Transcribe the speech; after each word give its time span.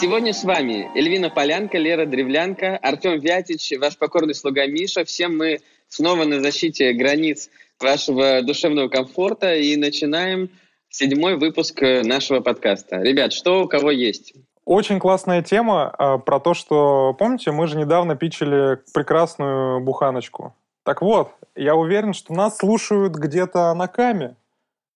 Сегодня 0.00 0.32
с 0.32 0.44
вами 0.44 0.90
Эльвина 0.94 1.28
Полянка, 1.28 1.76
Лера 1.76 2.06
Древлянка, 2.06 2.78
Артем 2.78 3.20
Вятич, 3.20 3.70
ваш 3.78 3.98
покорный 3.98 4.34
слуга 4.34 4.66
Миша. 4.66 5.04
Всем 5.04 5.36
мы 5.36 5.58
снова 5.88 6.24
на 6.24 6.40
защите 6.40 6.94
границ 6.94 7.50
вашего 7.78 8.40
душевного 8.40 8.88
комфорта 8.88 9.54
и 9.54 9.76
начинаем 9.76 10.48
седьмой 10.88 11.36
выпуск 11.36 11.82
э, 11.82 12.02
нашего 12.02 12.40
подкаста. 12.40 12.96
Ребят, 13.02 13.34
что 13.34 13.64
у 13.64 13.68
кого 13.68 13.90
есть? 13.90 14.32
Очень 14.64 15.00
классная 15.00 15.42
тема 15.42 15.94
э, 15.98 16.16
про 16.24 16.40
то, 16.40 16.54
что, 16.54 17.14
помните, 17.18 17.50
мы 17.50 17.66
же 17.66 17.76
недавно 17.76 18.16
пичили 18.16 18.78
прекрасную 18.94 19.80
буханочку. 19.82 20.54
Так 20.82 21.02
вот, 21.02 21.32
я 21.54 21.74
уверен, 21.76 22.14
что 22.14 22.32
нас 22.32 22.56
слушают 22.56 23.16
где-то 23.16 23.74
на 23.74 23.86
Каме, 23.86 24.36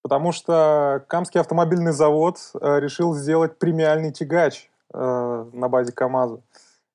потому 0.03 0.33
что 0.33 1.05
Камский 1.09 1.41
автомобильный 1.41 1.93
завод 1.93 2.39
э, 2.59 2.81
решил 2.81 3.15
сделать 3.15 3.59
премиальный 3.59 4.11
тягач 4.11 4.71
э, 4.95 5.51
на 5.53 5.69
базе 5.69 5.93
КАМАЗа. 5.93 6.41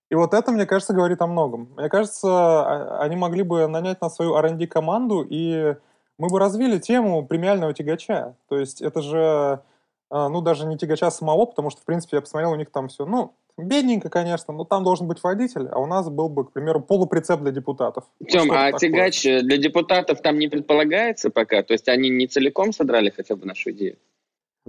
И 0.09 0.16
вот 0.16 0.33
это, 0.33 0.52
мне 0.52 0.66
кажется, 0.66 0.94
говорит 0.94 1.22
о 1.22 1.28
многом. 1.28 1.69
Мне 1.78 1.89
кажется, 1.89 2.28
а, 2.28 3.02
они 3.02 3.16
могли 3.16 3.44
бы 3.44 3.67
нанять 3.67 4.02
на 4.02 4.09
свою 4.09 4.33
R&D 4.36 4.66
команду 4.67 5.25
и 5.28 5.75
мы 6.17 6.28
бы 6.28 6.39
развили 6.39 6.80
тему 6.80 7.25
премиального 7.25 7.73
тягача. 7.73 8.36
То 8.50 8.58
есть 8.58 8.81
это 8.81 9.02
же, 9.02 9.61
а, 10.09 10.30
ну, 10.30 10.41
даже 10.41 10.66
не 10.66 10.78
тягача 10.78 11.11
самого, 11.11 11.45
потому 11.45 11.69
что, 11.69 11.81
в 11.81 11.86
принципе, 11.86 12.17
я 12.17 12.22
посмотрел, 12.22 12.52
у 12.52 12.56
них 12.56 12.72
там 12.72 12.89
все, 12.89 13.06
ну, 13.06 13.33
бедненько, 13.58 14.09
конечно, 14.09 14.53
но 14.53 14.66
там 14.66 14.84
должен 14.84 15.08
быть 15.08 15.22
водитель, 15.23 15.67
а 15.72 15.80
у 15.80 15.86
нас 15.86 16.09
был 16.09 16.28
бы, 16.28 16.45
к 16.45 16.52
примеру, 16.52 16.81
полуприцеп 16.81 17.41
для 17.41 17.52
депутатов. 17.52 18.06
Тем, 18.28 18.52
а 18.52 18.72
такое. 18.72 18.80
тягач 18.80 19.23
для 19.23 19.58
депутатов 19.58 20.22
там 20.22 20.39
не 20.39 20.47
предполагается 20.47 21.30
пока? 21.30 21.61
То 21.63 21.73
есть 21.73 21.88
они 21.88 22.09
не 22.09 22.28
целиком 22.28 22.73
содрали 22.73 23.11
хотя 23.16 23.36
бы 23.36 23.45
нашу 23.45 23.72
идею? 23.72 23.97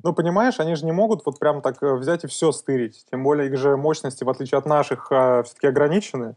Ну, 0.03 0.13
понимаешь, 0.15 0.61
они 0.61 0.75
же 0.75 0.85
не 0.85 0.93
могут 0.93 1.25
вот 1.27 1.39
прям 1.39 1.61
так 1.63 1.83
э, 1.83 1.95
взять 1.95 2.25
и 2.25 2.27
все 2.27 2.53
стырить. 2.53 3.05
Тем 3.11 3.23
более 3.23 3.49
их 3.49 3.57
же 3.57 3.77
мощности, 3.77 4.25
в 4.25 4.31
отличие 4.31 4.59
от 4.59 4.67
наших, 4.67 5.09
а, 5.11 5.43
все-таки 5.43 5.67
ограничены. 5.67 6.37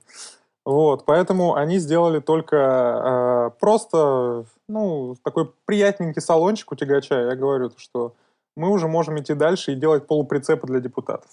Вот, 0.66 1.06
поэтому 1.06 1.56
они 1.56 1.78
сделали 1.78 2.19
только 2.19 2.56
э, 2.56 3.59
просто, 3.59 4.45
ну, 4.69 5.16
такой 5.23 5.52
приятненький 5.66 6.22
салончик 6.22 6.72
у 6.72 6.75
тягача. 6.75 7.16
Я 7.16 7.36
говорю, 7.36 7.72
что 7.78 8.14
мы 8.56 8.69
уже 8.69 8.88
можем 8.88 9.19
идти 9.19 9.34
дальше 9.34 9.73
и 9.73 9.75
делать 9.75 10.08
полуприцепы 10.08 10.67
для 10.67 10.80
депутатов. 10.80 11.30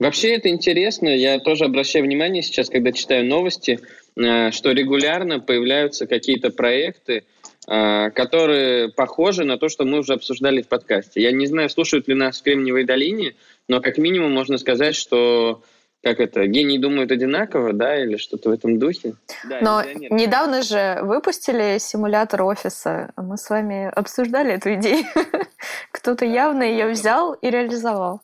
Вообще 0.00 0.34
это 0.34 0.48
интересно. 0.48 1.08
Я 1.08 1.38
тоже 1.38 1.64
обращаю 1.64 2.04
внимание 2.04 2.42
сейчас, 2.42 2.68
когда 2.68 2.92
читаю 2.92 3.26
новости, 3.26 3.78
э, 4.16 4.50
что 4.50 4.72
регулярно 4.72 5.40
появляются 5.40 6.06
какие-то 6.06 6.50
проекты, 6.50 7.24
которые 7.66 8.90
похожи 8.90 9.44
на 9.44 9.56
то, 9.56 9.68
что 9.68 9.84
мы 9.84 10.00
уже 10.00 10.12
обсуждали 10.12 10.60
в 10.60 10.68
подкасте. 10.68 11.22
Я 11.22 11.32
не 11.32 11.46
знаю, 11.46 11.70
слушают 11.70 12.08
ли 12.08 12.14
нас 12.14 12.40
в 12.40 12.42
Кремниевой 12.42 12.84
долине, 12.84 13.36
но 13.68 13.80
как 13.80 13.96
минимум 13.96 14.32
можно 14.32 14.58
сказать, 14.58 14.94
что 14.94 15.62
как 16.04 16.20
это, 16.20 16.46
гении 16.46 16.76
думают 16.76 17.10
одинаково, 17.10 17.72
да, 17.72 17.98
или 18.00 18.18
что-то 18.18 18.50
в 18.50 18.52
этом 18.52 18.78
духе. 18.78 19.14
Но 19.62 19.82
недавно 20.10 20.62
же 20.62 20.98
выпустили 21.02 21.78
симулятор 21.78 22.42
офиса. 22.42 23.10
Мы 23.16 23.38
с 23.38 23.48
вами 23.48 23.86
обсуждали 23.86 24.52
эту 24.52 24.74
идею. 24.74 25.06
Кто-то 25.92 26.26
явно 26.26 26.62
ее 26.62 26.88
взял 26.88 27.32
и 27.32 27.50
реализовал. 27.50 28.20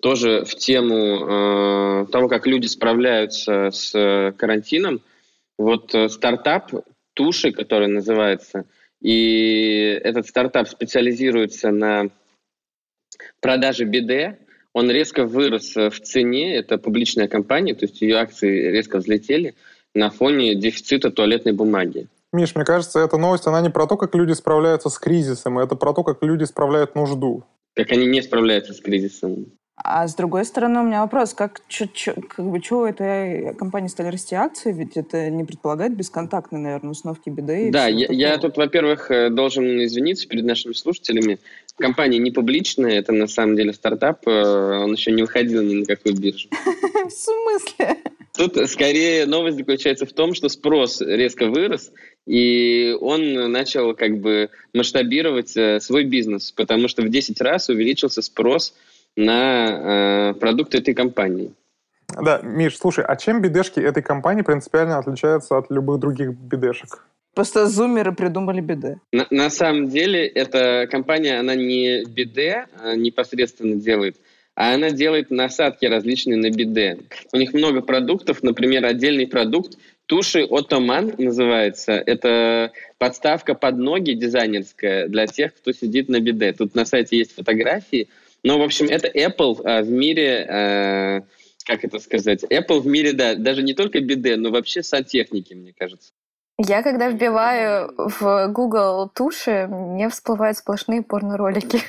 Тоже 0.00 0.44
в 0.44 0.54
тему 0.54 0.94
э, 0.94 2.06
того, 2.06 2.28
как 2.28 2.46
люди 2.46 2.66
справляются 2.66 3.70
с 3.72 3.94
э, 3.94 4.32
карантином. 4.32 5.00
Вот 5.58 5.94
э, 5.94 6.08
стартап 6.08 6.70
Туши, 7.14 7.50
который 7.50 7.88
называется, 7.88 8.64
и 9.00 10.00
этот 10.02 10.26
стартап 10.26 10.68
специализируется 10.68 11.70
на 11.70 12.10
продаже 13.40 13.84
биде, 13.84 14.38
он 14.72 14.90
резко 14.90 15.24
вырос 15.24 15.74
в 15.74 16.00
цене, 16.00 16.56
это 16.56 16.78
публичная 16.78 17.28
компания, 17.28 17.74
то 17.74 17.86
есть 17.86 18.00
ее 18.00 18.16
акции 18.16 18.70
резко 18.70 18.98
взлетели 18.98 19.54
на 19.94 20.10
фоне 20.10 20.54
дефицита 20.54 21.10
туалетной 21.10 21.52
бумаги. 21.52 22.08
Миш, 22.32 22.54
мне 22.54 22.64
кажется, 22.64 23.00
эта 23.00 23.16
новость, 23.16 23.46
она 23.46 23.60
не 23.60 23.70
про 23.70 23.86
то, 23.86 23.96
как 23.96 24.14
люди 24.14 24.32
справляются 24.32 24.90
с 24.90 24.98
кризисом, 24.98 25.58
это 25.58 25.76
про 25.76 25.94
то, 25.94 26.04
как 26.04 26.22
люди 26.22 26.44
справляют 26.44 26.94
нужду. 26.94 27.44
Как 27.74 27.90
они 27.90 28.06
не 28.06 28.20
справляются 28.20 28.74
с 28.74 28.80
кризисом. 28.80 29.46
А 29.84 30.08
с 30.08 30.14
другой 30.16 30.44
стороны, 30.44 30.80
у 30.80 30.82
меня 30.82 31.02
вопрос, 31.02 31.34
как, 31.34 31.62
чё, 31.68 31.86
чё, 31.86 32.14
как 32.14 32.44
бы, 32.44 32.60
чего 32.60 32.86
этой 32.86 33.54
компании 33.54 33.86
стали 33.86 34.08
расти 34.08 34.34
акции? 34.34 34.72
Ведь 34.72 34.96
это 34.96 35.30
не 35.30 35.44
предполагает 35.44 35.96
бесконтактной, 35.96 36.58
наверное, 36.58 36.90
установки 36.90 37.28
беды. 37.30 37.70
Да, 37.70 37.86
я, 37.86 38.08
я 38.10 38.38
тут, 38.38 38.56
во-первых, 38.56 39.10
э, 39.12 39.30
должен 39.30 39.84
извиниться 39.84 40.26
перед 40.26 40.44
нашими 40.44 40.72
слушателями. 40.72 41.38
Компания 41.76 42.18
не 42.18 42.32
публичная, 42.32 42.98
это 42.98 43.12
на 43.12 43.28
самом 43.28 43.54
деле 43.54 43.72
стартап, 43.72 44.26
э, 44.26 44.30
он 44.30 44.92
еще 44.92 45.12
не 45.12 45.22
выходил 45.22 45.62
ни 45.62 45.74
на 45.74 45.86
какую 45.86 46.16
биржу. 46.16 46.48
В 47.06 47.10
смысле? 47.10 47.98
Тут 48.36 48.68
скорее 48.68 49.26
новость 49.26 49.58
заключается 49.58 50.06
в 50.06 50.12
том, 50.12 50.34
что 50.34 50.48
спрос 50.48 51.00
резко 51.00 51.46
вырос, 51.46 51.92
и 52.26 52.96
он 53.00 53.50
начал 53.50 53.94
как 53.94 54.18
бы 54.18 54.50
масштабировать 54.74 55.56
э, 55.56 55.78
свой 55.80 56.04
бизнес, 56.04 56.50
потому 56.50 56.88
что 56.88 57.02
в 57.02 57.08
10 57.08 57.40
раз 57.40 57.68
увеличился 57.68 58.22
спрос 58.22 58.74
на 59.18 60.30
э, 60.30 60.34
продукты 60.34 60.78
этой 60.78 60.94
компании. 60.94 61.52
Да, 62.08 62.40
Миш, 62.42 62.78
слушай, 62.78 63.04
а 63.04 63.16
чем 63.16 63.42
бедешки 63.42 63.80
этой 63.80 64.02
компании 64.02 64.42
принципиально 64.42 64.98
отличаются 64.98 65.58
от 65.58 65.70
любых 65.70 65.98
других 65.98 66.30
бедешек? 66.30 67.04
Просто 67.34 67.66
зумеры 67.66 68.12
придумали 68.12 68.60
биде. 68.60 68.98
На, 69.12 69.26
на 69.30 69.50
самом 69.50 69.88
деле, 69.88 70.26
эта 70.26 70.86
компания, 70.90 71.38
она 71.38 71.54
не 71.54 72.04
биде 72.04 72.66
а 72.80 72.96
непосредственно 72.96 73.76
делает, 73.76 74.16
а 74.54 74.74
она 74.74 74.90
делает 74.90 75.30
насадки 75.30 75.84
различные 75.84 76.38
на 76.38 76.50
биде. 76.50 76.98
У 77.32 77.36
них 77.36 77.52
много 77.52 77.82
продуктов, 77.82 78.42
например, 78.42 78.84
отдельный 78.86 79.26
продукт 79.26 79.76
Туши 80.06 80.46
Отоман 80.50 81.12
называется. 81.18 81.92
Это 81.92 82.72
подставка 82.96 83.54
под 83.54 83.76
ноги 83.76 84.12
дизайнерская 84.12 85.06
для 85.06 85.26
тех, 85.26 85.54
кто 85.54 85.72
сидит 85.72 86.08
на 86.08 86.18
биде. 86.18 86.54
Тут 86.54 86.74
на 86.74 86.86
сайте 86.86 87.18
есть 87.18 87.34
фотографии. 87.34 88.08
Но, 88.42 88.58
в 88.58 88.62
общем, 88.62 88.86
это 88.86 89.08
Apple 89.08 89.60
а, 89.64 89.82
в 89.82 89.90
мире, 89.90 90.46
а, 90.48 91.22
как 91.64 91.84
это 91.84 91.98
сказать, 91.98 92.44
Apple 92.44 92.80
в 92.80 92.86
мире, 92.86 93.12
да, 93.12 93.34
даже 93.34 93.62
не 93.62 93.74
только 93.74 94.00
биде, 94.00 94.36
но 94.36 94.50
вообще 94.50 94.82
сантехники, 94.82 95.54
мне 95.54 95.72
кажется. 95.72 96.12
Я 96.58 96.82
когда 96.82 97.08
вбиваю 97.08 97.92
в 97.96 98.48
Google 98.48 99.08
туши, 99.08 99.68
мне 99.68 100.08
всплывают 100.08 100.58
сплошные 100.58 101.02
порно-ролики. 101.02 101.80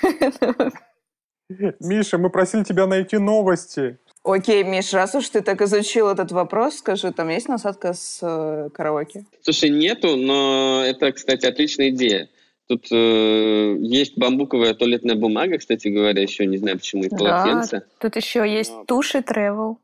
Миша, 1.80 2.20
мы 2.20 2.30
просили 2.30 2.64
тебя 2.64 2.86
найти 2.86 3.18
новости. 3.18 3.98
Окей, 4.24 4.64
Миш, 4.64 4.94
раз 4.94 5.16
уж 5.16 5.30
ты 5.30 5.42
так 5.42 5.62
изучил 5.62 6.10
этот 6.10 6.32
вопрос, 6.32 6.78
скажи, 6.78 7.12
там 7.12 7.30
есть 7.30 7.48
насадка 7.48 7.94
с 7.94 8.20
э, 8.22 8.70
караоке? 8.72 9.26
Слушай, 9.42 9.70
нету, 9.70 10.18
но 10.18 10.84
это, 10.86 11.12
кстати, 11.14 11.46
отличная 11.48 11.90
идея. 11.90 12.30
Тут 12.70 12.86
э, 12.92 13.78
есть 13.80 14.16
бамбуковая 14.16 14.76
туалетная 14.76 15.16
бумага, 15.16 15.58
кстати 15.58 15.88
говоря, 15.88 16.22
еще 16.22 16.46
не 16.46 16.58
знаю 16.58 16.78
почему, 16.78 17.04
и 17.04 17.10
полотенце. 17.10 17.80
Да, 17.80 17.86
тут 18.00 18.16
еще 18.16 18.48
есть 18.48 18.72
туши 18.86 19.20
travel, 19.20 19.78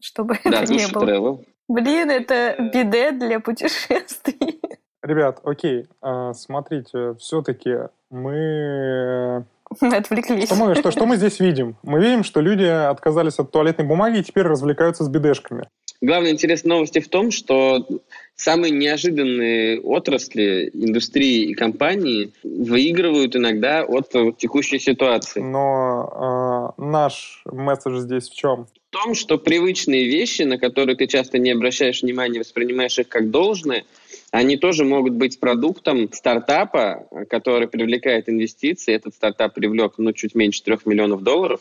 чтобы 0.00 0.38
да, 0.42 0.62
это 0.62 0.72
не 0.72 0.88
было. 0.88 1.04
Travel. 1.04 1.44
Блин, 1.68 2.10
это 2.10 2.56
биде 2.72 3.12
для 3.12 3.38
путешествий. 3.38 4.62
Ребят, 5.02 5.40
окей, 5.44 5.88
а, 6.00 6.32
смотрите, 6.32 7.16
все-таки 7.18 7.90
мы... 8.08 9.44
Мы 9.82 9.96
отвлеклись. 9.96 10.46
Что 10.46 10.54
мы, 10.54 10.74
что, 10.74 10.90
что 10.90 11.04
мы 11.04 11.16
здесь 11.16 11.38
видим? 11.38 11.76
Мы 11.82 12.00
видим, 12.00 12.24
что 12.24 12.40
люди 12.40 12.64
отказались 12.64 13.38
от 13.40 13.50
туалетной 13.50 13.84
бумаги 13.84 14.20
и 14.20 14.22
теперь 14.22 14.44
развлекаются 14.44 15.04
с 15.04 15.08
бидешками. 15.10 15.68
Главная 16.02 16.32
интересная 16.32 16.74
новость 16.74 17.00
в 17.00 17.08
том, 17.08 17.30
что 17.30 17.86
самые 18.34 18.72
неожиданные 18.72 19.80
отрасли, 19.80 20.68
индустрии 20.74 21.44
и 21.44 21.54
компании 21.54 22.32
выигрывают 22.42 23.36
иногда 23.36 23.84
от 23.84 24.10
текущей 24.36 24.80
ситуации. 24.80 25.40
Но 25.40 26.74
э, 26.76 26.82
наш 26.82 27.44
месседж 27.44 27.98
здесь 28.00 28.28
в 28.28 28.34
чем? 28.34 28.66
В 28.90 28.90
том, 28.90 29.14
что 29.14 29.38
привычные 29.38 30.06
вещи, 30.06 30.42
на 30.42 30.58
которые 30.58 30.96
ты 30.96 31.06
часто 31.06 31.38
не 31.38 31.52
обращаешь 31.52 32.02
внимания, 32.02 32.40
воспринимаешь 32.40 32.98
их 32.98 33.08
как 33.08 33.30
должное, 33.30 33.84
они 34.32 34.56
тоже 34.56 34.84
могут 34.84 35.12
быть 35.12 35.38
продуктом 35.38 36.12
стартапа, 36.12 37.06
который 37.30 37.68
привлекает 37.68 38.28
инвестиции. 38.28 38.92
Этот 38.92 39.14
стартап 39.14 39.54
привлек 39.54 39.94
ну, 39.98 40.12
чуть 40.12 40.34
меньше 40.34 40.64
трех 40.64 40.84
миллионов 40.84 41.22
долларов. 41.22 41.60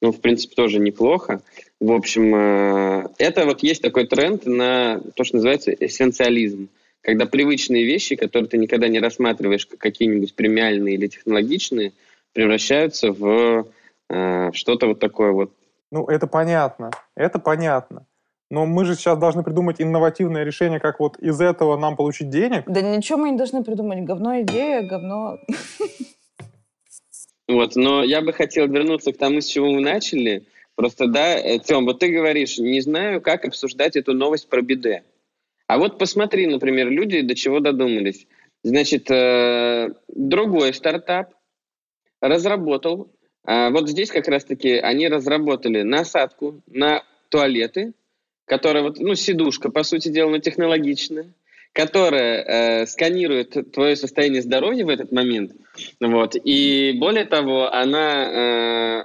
Ну, 0.00 0.12
в 0.12 0.20
принципе, 0.20 0.54
тоже 0.54 0.78
неплохо. 0.78 1.42
В 1.78 1.92
общем, 1.92 2.34
э, 2.34 3.08
это 3.18 3.44
вот 3.44 3.62
есть 3.62 3.82
такой 3.82 4.06
тренд 4.06 4.46
на 4.46 5.00
то, 5.14 5.24
что 5.24 5.36
называется 5.36 5.72
эссенциализм. 5.72 6.68
Когда 7.02 7.26
привычные 7.26 7.84
вещи, 7.84 8.16
которые 8.16 8.48
ты 8.48 8.58
никогда 8.58 8.88
не 8.88 8.98
рассматриваешь 8.98 9.66
как 9.66 9.78
какие-нибудь 9.78 10.34
премиальные 10.34 10.94
или 10.94 11.06
технологичные, 11.06 11.92
превращаются 12.32 13.12
в, 13.12 13.66
э, 14.08 14.50
в 14.50 14.52
что-то 14.54 14.86
вот 14.86 15.00
такое 15.00 15.32
вот. 15.32 15.52
Ну, 15.90 16.06
это 16.06 16.26
понятно. 16.26 16.90
Это 17.14 17.38
понятно. 17.38 18.06
Но 18.50 18.66
мы 18.66 18.84
же 18.84 18.96
сейчас 18.96 19.18
должны 19.18 19.44
придумать 19.44 19.80
инновативное 19.80 20.44
решение, 20.44 20.80
как 20.80 20.98
вот 20.98 21.16
из 21.18 21.40
этого 21.40 21.76
нам 21.76 21.96
получить 21.96 22.30
денег. 22.30 22.64
Да 22.66 22.80
ничего 22.80 23.18
мы 23.18 23.30
не 23.30 23.36
должны 23.36 23.62
придумать. 23.62 24.04
Говно 24.04 24.40
идея, 24.40 24.82
говно... 24.82 25.38
Вот, 27.50 27.74
но 27.74 28.04
я 28.04 28.20
бы 28.22 28.32
хотел 28.32 28.68
вернуться 28.68 29.12
к 29.12 29.16
тому, 29.16 29.40
с 29.40 29.46
чего 29.46 29.72
мы 29.72 29.80
начали. 29.80 30.44
Просто, 30.76 31.08
да, 31.08 31.36
э, 31.36 31.58
Тем, 31.58 31.84
вот 31.84 31.98
ты 31.98 32.08
говоришь, 32.08 32.58
не 32.58 32.80
знаю, 32.80 33.20
как 33.20 33.44
обсуждать 33.44 33.96
эту 33.96 34.14
новость 34.14 34.48
про 34.48 34.62
биде. 34.62 35.02
А 35.66 35.78
вот 35.78 35.98
посмотри, 35.98 36.46
например, 36.46 36.88
люди 36.90 37.22
до 37.22 37.34
чего 37.34 37.58
додумались. 37.58 38.28
Значит, 38.62 39.10
э, 39.10 39.88
другой 40.08 40.72
стартап 40.74 41.34
разработал, 42.20 43.10
э, 43.46 43.70
вот 43.70 43.88
здесь 43.88 44.10
как 44.10 44.28
раз-таки 44.28 44.74
они 44.74 45.08
разработали 45.08 45.82
насадку 45.82 46.62
на 46.68 47.02
туалеты, 47.30 47.94
которая 48.44 48.84
вот, 48.84 49.00
ну, 49.00 49.16
сидушка, 49.16 49.70
по 49.70 49.82
сути 49.82 50.08
дела, 50.08 50.30
но 50.30 50.38
технологичная, 50.38 51.32
которая 51.72 52.42
э, 52.82 52.86
сканирует 52.86 53.72
твое 53.72 53.96
состояние 53.96 54.42
здоровья 54.42 54.84
в 54.84 54.88
этот 54.88 55.12
момент, 55.12 55.52
вот, 56.00 56.36
и 56.36 56.96
более 56.98 57.24
того, 57.24 57.72
она 57.72 59.04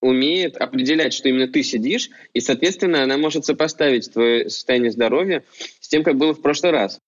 умеет 0.00 0.56
определять, 0.56 1.12
что 1.12 1.28
именно 1.28 1.48
ты 1.48 1.62
сидишь, 1.62 2.10
и, 2.32 2.40
соответственно, 2.40 3.02
она 3.02 3.18
может 3.18 3.44
сопоставить 3.44 4.12
твое 4.12 4.48
состояние 4.48 4.90
здоровья 4.90 5.42
с 5.80 5.88
тем, 5.88 6.04
как 6.04 6.16
было 6.16 6.34
в 6.34 6.42
прошлый 6.42 6.72
раз. 6.72 6.98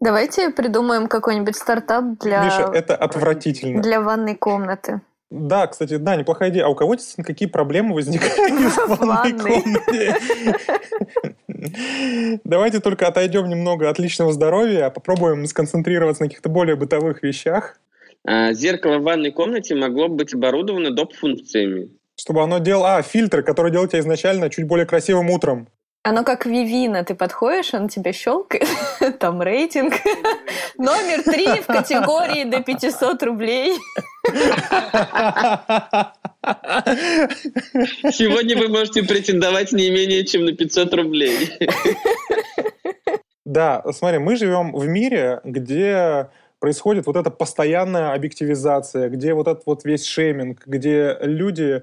Давайте 0.00 0.50
придумаем 0.50 1.06
какой-нибудь 1.06 1.56
стартап 1.56 2.18
для... 2.20 2.44
Миша, 2.44 2.70
это 2.74 2.96
отвратительно. 2.96 3.80
Для 3.80 4.00
ванной 4.00 4.36
комнаты. 4.36 5.00
Да, 5.34 5.66
кстати, 5.66 5.96
да, 5.96 6.14
неплохая 6.14 6.50
идея. 6.50 6.66
А 6.66 6.68
у 6.68 6.76
кого 6.76 6.94
действительно 6.94 7.26
какие 7.26 7.48
проблемы 7.48 7.92
возникают 7.92 8.52
в 8.52 8.98
ванной 9.00 9.32
комнате? 9.32 10.16
Давайте 12.44 12.78
только 12.78 13.08
отойдем 13.08 13.48
немного 13.48 13.90
от 13.90 13.98
личного 13.98 14.32
здоровья, 14.32 14.86
а 14.86 14.90
попробуем 14.90 15.44
сконцентрироваться 15.46 16.22
на 16.22 16.28
каких-то 16.28 16.48
более 16.48 16.76
бытовых 16.76 17.24
вещах. 17.24 17.80
А, 18.24 18.52
зеркало 18.52 18.98
в 18.98 19.02
ванной 19.02 19.32
комнате 19.32 19.74
могло 19.74 20.06
быть 20.06 20.32
оборудовано 20.32 20.92
доп-функциями. 20.92 21.88
Чтобы 22.14 22.42
оно 22.42 22.58
делало... 22.58 22.98
А, 22.98 23.02
фильтр, 23.02 23.42
который 23.42 23.72
делает 23.72 23.90
тебя 23.90 24.00
изначально 24.00 24.50
чуть 24.50 24.68
более 24.68 24.86
красивым 24.86 25.30
утром. 25.30 25.66
Оно 26.06 26.22
как 26.22 26.44
Вивина, 26.44 27.02
ты 27.02 27.14
подходишь, 27.14 27.72
он 27.72 27.88
тебе 27.88 28.12
щелкает, 28.12 28.68
там 29.18 29.40
рейтинг. 29.40 29.94
Номер 30.76 31.22
три 31.22 31.62
в 31.62 31.66
категории 31.66 32.44
до 32.44 32.62
500 32.62 33.22
рублей. 33.22 33.78
Сегодня 38.12 38.58
вы 38.58 38.68
можете 38.68 39.02
претендовать 39.02 39.72
не 39.72 39.90
менее 39.90 40.26
чем 40.26 40.44
на 40.44 40.52
500 40.52 40.94
рублей. 40.94 41.50
Да, 43.46 43.84
смотри, 43.92 44.18
мы 44.18 44.36
живем 44.36 44.72
в 44.72 44.88
мире, 44.88 45.40
где 45.44 46.30
происходит 46.60 47.04
вот 47.06 47.16
эта 47.16 47.30
постоянная 47.30 48.14
объективизация, 48.14 49.10
где 49.10 49.34
вот 49.34 49.48
этот 49.48 49.66
вот 49.66 49.84
весь 49.84 50.06
шейминг, 50.06 50.66
где 50.66 51.18
люди 51.20 51.82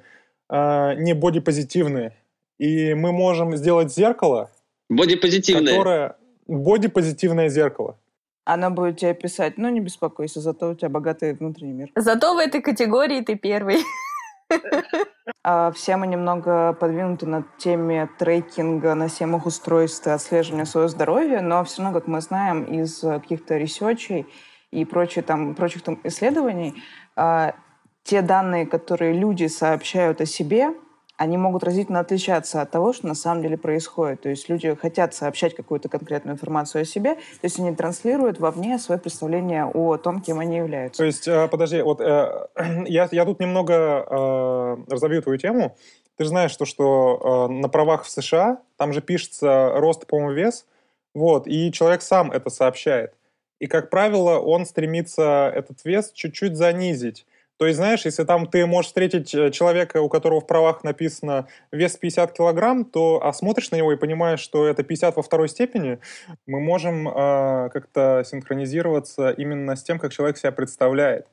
э, 0.50 0.94
не 0.96 1.14
бодипозитивные, 1.14 2.16
и 2.62 2.94
мы 2.94 3.12
можем 3.12 3.58
сделать 3.58 3.92
зеркало, 3.92 4.52
бодипозитивное, 4.88 5.74
которое 5.74 6.16
бодипозитивное 6.48 7.50
зеркало. 7.50 7.98
Она 8.46 8.70
будет 8.70 8.98
тебе 8.98 9.16
писать, 9.16 9.58
ну 9.58 9.70
не 9.70 9.80
беспокойся, 9.80 10.42
зато 10.42 10.70
у 10.70 10.76
тебя 10.76 10.90
богатый 10.90 11.34
внутренний 11.34 11.74
мир. 11.74 11.90
Зато 11.96 12.36
в 12.36 12.38
этой 12.38 12.62
категории 12.62 13.22
ты 13.22 13.36
первый. 13.36 13.78
А 15.44 15.72
все 15.72 15.96
мы 15.98 16.08
немного 16.08 16.74
подвинуты 16.74 17.26
на 17.26 17.46
теме 17.58 18.10
трекинга 18.20 18.96
на 18.96 19.08
семах 19.08 19.46
устройств 19.46 20.06
и 20.06 20.10
отслеживания 20.10 20.66
своего 20.66 20.90
здоровья, 20.90 21.42
но 21.42 21.64
все 21.64 21.82
равно, 21.82 22.00
как 22.00 22.08
мы 22.08 22.22
знаем 22.22 22.66
из 22.66 23.00
каких-то 23.00 23.58
research 23.58 24.12
ей 24.12 24.26
и 24.72 24.84
прочих 24.84 25.26
там, 25.26 25.56
прочих 25.56 25.84
там 25.84 26.00
исследований, 26.04 26.84
а, 27.16 27.54
те 28.04 28.22
данные, 28.22 28.66
которые 28.66 29.14
люди 29.14 29.48
сообщают 29.48 30.22
о 30.22 30.26
себе, 30.26 30.74
они 31.22 31.38
могут 31.38 31.64
разительно 31.64 32.00
отличаться 32.00 32.64
от 32.64 32.72
того, 32.72 32.94
что 32.94 33.06
на 33.06 33.14
самом 33.14 33.44
деле 33.44 33.56
происходит. 33.56 34.22
То 34.22 34.30
есть 34.30 34.50
люди 34.50 34.74
хотят 34.74 35.14
сообщать 35.14 35.56
какую-то 35.56 35.88
конкретную 35.88 36.34
информацию 36.34 36.82
о 36.82 36.86
себе, 36.86 37.14
то 37.14 37.44
есть 37.44 37.60
они 37.60 37.76
транслируют 37.76 38.40
вовне 38.40 38.80
свое 38.80 39.00
представление 39.00 39.66
о 39.66 39.98
том, 39.98 40.22
кем 40.22 40.40
они 40.40 40.58
являются. 40.58 40.98
То 40.98 41.06
есть, 41.06 41.28
э, 41.28 41.48
подожди, 41.48 41.84
вот 41.84 42.02
э, 42.02 42.48
я, 42.88 43.08
я 43.12 43.26
тут 43.26 43.40
немного 43.40 43.74
э, 44.10 44.78
разовью 44.90 45.22
твою 45.22 45.38
тему. 45.38 45.78
Ты 46.18 46.24
же 46.24 46.30
знаешь, 46.32 46.52
что, 46.52 46.66
что 46.66 47.48
на 47.50 47.70
правах 47.70 48.04
в 48.04 48.10
США 48.10 48.58
там 48.78 48.92
же 48.92 49.02
пишется 49.02 49.74
рост, 49.76 50.08
по-моему, 50.08 50.32
вес, 50.32 50.66
вот, 51.14 51.46
и 51.46 51.72
человек 51.72 52.02
сам 52.02 52.32
это 52.32 52.50
сообщает. 52.50 53.14
И, 53.60 53.68
как 53.68 53.92
правило, 53.92 54.40
он 54.40 54.66
стремится 54.66 55.52
этот 55.54 55.86
вес 55.86 56.12
чуть-чуть 56.14 56.56
занизить. 56.58 57.28
То 57.62 57.68
есть, 57.68 57.78
знаешь, 57.78 58.06
если 58.06 58.24
там 58.24 58.48
ты 58.48 58.66
можешь 58.66 58.88
встретить 58.88 59.36
э, 59.36 59.52
человека, 59.52 60.02
у 60.02 60.10
которого 60.10 60.42
в 60.42 60.48
правах 60.48 60.84
написано 60.84 61.48
вес 61.72 61.96
50 61.96 62.34
килограмм, 62.34 62.86
то 62.86 63.24
а 63.24 63.32
смотришь 63.34 63.70
на 63.70 63.76
него 63.76 63.94
и 63.94 63.98
понимаешь, 63.98 64.40
что 64.40 64.66
это 64.66 64.82
50 64.82 65.16
во 65.16 65.22
второй 65.22 65.48
степени, 65.48 66.00
мы 66.48 66.60
можем 66.60 67.08
э, 67.08 67.70
как-то 67.72 68.24
синхронизироваться 68.26 69.30
именно 69.30 69.76
с 69.76 69.84
тем, 69.84 70.00
как 70.00 70.12
человек 70.12 70.40
себя 70.40 70.52
представляет. 70.52 71.28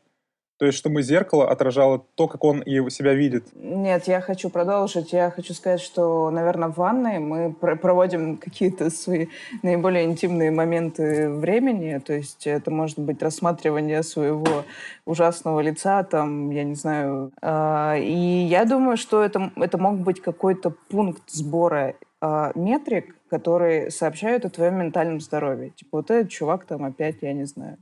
То 0.59 0.67
есть, 0.67 0.77
чтобы 0.77 1.03
зеркало 1.03 1.49
отражало 1.49 2.05
то, 2.17 2.27
как 2.27 2.43
он 2.43 2.61
и 2.61 2.91
себя 2.91 3.15
видит. 3.15 3.47
Нет, 3.55 4.09
я 4.09 4.21
хочу 4.21 4.51
продолжить. 4.51 5.13
Я 5.13 5.31
хочу 5.31 5.55
сказать, 5.55 5.81
что, 5.81 6.31
наверное, 6.31 6.69
в 6.69 6.77
ванной 6.77 7.21
мы 7.21 7.53
пр 7.53 7.79
проводим 7.79 8.37
какие-то 8.37 8.91
свои 8.91 9.29
наиболее 9.63 10.05
интимные 10.05 10.51
моменты 10.51 11.31
времени. 11.31 11.99
То 11.99 12.13
есть 12.13 12.47
это 12.49 12.73
может 12.73 12.99
быть 12.99 13.23
рассматривание 13.23 14.03
своего 14.03 14.65
ужасного 15.07 15.61
лица, 15.61 16.03
там, 16.03 16.51
я 16.51 16.65
не 16.65 16.75
знаю. 16.75 17.31
Э 17.41 17.97
и 17.99 18.47
я 18.47 18.65
думаю, 18.65 18.97
что 18.97 19.23
это, 19.23 19.53
это 19.57 19.79
мог 19.79 19.99
быть 19.99 20.21
какой-то 20.21 20.71
пункт 20.89 21.31
сбора 21.31 21.95
э 22.21 22.53
метрик, 22.57 23.15
которые 23.31 23.93
сообщают 23.93 24.45
о 24.45 24.51
твоем 24.51 24.79
ментальном 24.79 25.21
здоровье. 25.21 25.71
Типа 25.71 25.99
вот 25.99 26.11
этот 26.11 26.33
чувак 26.33 26.65
там 26.65 26.85
опять, 26.85 27.19
я 27.21 27.33
не 27.33 27.45
знаю 27.45 27.79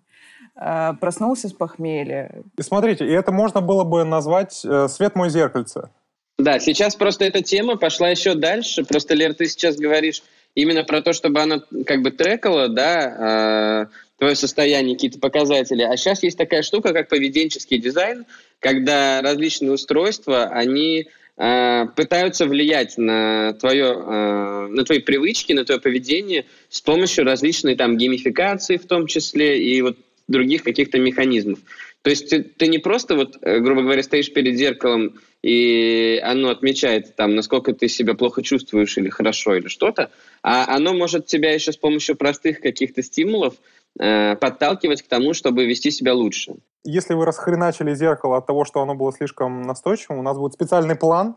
проснулся 0.59 1.49
с 1.49 1.53
похмелья. 1.53 2.43
И 2.57 2.63
смотрите, 2.63 3.07
и 3.07 3.11
это 3.11 3.31
можно 3.31 3.61
было 3.61 3.85
бы 3.85 4.05
назвать 4.05 4.65
э, 4.65 4.89
«Свет 4.89 5.15
мой 5.15 5.29
зеркальце». 5.29 5.91
Да, 6.39 6.59
сейчас 6.59 6.97
просто 6.97 7.25
эта 7.25 7.43
тема 7.43 7.77
пошла 7.77 8.11
еще 8.11 8.35
дальше. 8.35 8.85
Просто, 8.85 9.15
Лер, 9.15 9.35
ты 9.35 9.47
сейчас 9.47 9.77
говоришь 9.77 10.23
именно 10.55 10.85
про 10.85 11.01
то, 11.01 11.13
чтобы 11.13 11.41
она 11.41 11.63
как 11.87 12.03
бы 12.03 12.11
трекала, 12.11 12.69
да, 12.69 13.87
э, 13.89 14.17
твое 14.19 14.35
состояние, 14.35 14.97
какие-то 14.97 15.19
показатели. 15.19 15.83
А 15.83 15.97
сейчас 15.97 16.23
есть 16.23 16.39
такая 16.39 16.63
штука, 16.63 16.93
как 16.93 17.09
поведенческий 17.09 17.79
дизайн, 17.79 18.27
когда 18.61 19.23
различные 19.23 19.73
устройства, 19.73 20.45
они 20.45 21.09
э, 21.37 21.87
пытаются 21.95 22.47
влиять 22.47 22.99
на, 22.99 23.55
твое, 23.55 23.93
э, 23.95 24.67
на 24.69 24.85
твои 24.85 24.99
привычки, 25.01 25.53
на 25.53 25.65
твое 25.65 25.81
поведение 25.81 26.47
с 26.69 26.81
помощью 26.81 27.25
различной 27.25 27.77
там 27.77 27.97
геймификации 27.97 28.77
в 28.77 28.87
том 28.87 29.07
числе 29.07 29.63
и 29.63 29.81
вот 29.83 29.97
других 30.29 30.65
каких-то 30.65 30.99
механизмов. 30.99 31.59
То 32.03 32.11
есть 32.11 32.31
ты, 32.31 32.43
ты 32.43 32.69
не 32.69 32.79
просто, 32.79 33.17
вот, 33.17 33.37
э, 33.43 33.59
грубо 33.59 33.83
говоря, 33.83 34.03
стоишь 34.03 34.33
перед 34.33 34.57
зеркалом, 34.57 35.15
и 35.43 36.21
оно 36.23 36.51
отмечает, 36.51 37.17
там, 37.17 37.35
насколько 37.35 37.73
ты 37.73 37.89
себя 37.89 38.15
плохо 38.15 38.43
чувствуешь 38.43 38.97
или 38.99 39.09
хорошо, 39.09 39.57
или 39.57 39.69
что-то, 39.69 40.11
а 40.43 40.75
оно 40.75 40.95
может 40.95 41.27
тебя 41.27 41.53
еще 41.53 41.73
с 41.73 41.77
помощью 41.77 42.17
простых 42.17 42.61
каких-то 42.61 43.03
стимулов 43.03 43.55
э, 43.99 44.37
подталкивать 44.37 45.03
к 45.03 45.09
тому, 45.09 45.35
чтобы 45.35 45.67
вести 45.67 45.91
себя 45.91 46.15
лучше. 46.15 46.55
Если 46.85 47.15
вы 47.15 47.25
расхреначили 47.25 47.95
зеркало 47.95 48.37
от 48.37 48.47
того, 48.47 48.65
что 48.65 48.83
оно 48.83 48.95
было 48.95 49.13
слишком 49.13 49.63
настойчивым, 49.63 50.21
у 50.21 50.23
нас 50.23 50.39
будет 50.39 50.53
специальный 50.53 50.97
план, 50.97 51.37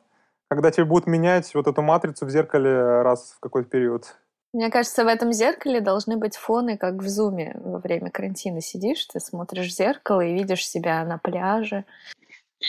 когда 0.50 0.72
тебе 0.72 0.86
будут 0.86 1.08
менять 1.08 1.52
вот 1.54 1.68
эту 1.68 1.82
матрицу 1.82 2.26
в 2.26 2.30
зеркале 2.30 3.02
раз 3.02 3.36
в 3.38 3.40
какой-то 3.40 3.70
период. 3.70 4.16
Мне 4.52 4.72
кажется, 4.72 5.04
в 5.04 5.08
этом 5.08 5.32
зеркале 5.32 5.80
должны 5.80 6.18
быть 6.18 6.36
фоны, 6.36 6.78
как 6.78 6.96
в 6.96 7.08
зуме 7.08 7.56
во 7.64 7.80
время 7.80 8.10
карантина 8.10 8.62
сидишь, 8.62 9.06
ты 9.06 9.20
смотришь 9.20 9.68
в 9.68 9.76
зеркало 9.76 10.22
и 10.22 10.34
видишь 10.34 10.68
себя 10.68 11.06
на 11.06 11.20
пляже. 11.20 11.86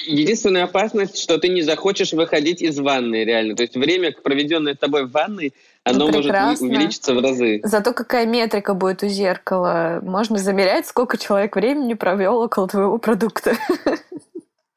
Единственная 0.06 0.64
опасность, 0.64 1.18
что 1.18 1.38
ты 1.38 1.48
не 1.48 1.62
захочешь 1.62 2.12
выходить 2.12 2.62
из 2.62 2.78
ванной, 2.78 3.24
реально. 3.24 3.56
То 3.56 3.62
есть 3.62 3.76
время, 3.76 4.12
проведенное 4.12 4.76
тобой 4.76 5.06
в 5.06 5.10
ванной, 5.10 5.52
оно 5.82 6.06
ну, 6.06 6.12
может 6.12 6.60
увеличиться 6.60 7.12
в 7.12 7.20
разы. 7.20 7.60
Зато 7.64 7.92
какая 7.92 8.26
метрика 8.26 8.74
будет 8.74 9.02
у 9.02 9.08
зеркала. 9.08 10.00
Можно 10.02 10.38
замерять, 10.38 10.86
сколько 10.86 11.18
человек 11.18 11.56
времени 11.56 11.94
провел 11.94 12.38
около 12.38 12.68
твоего 12.68 12.98
продукта. 12.98 13.56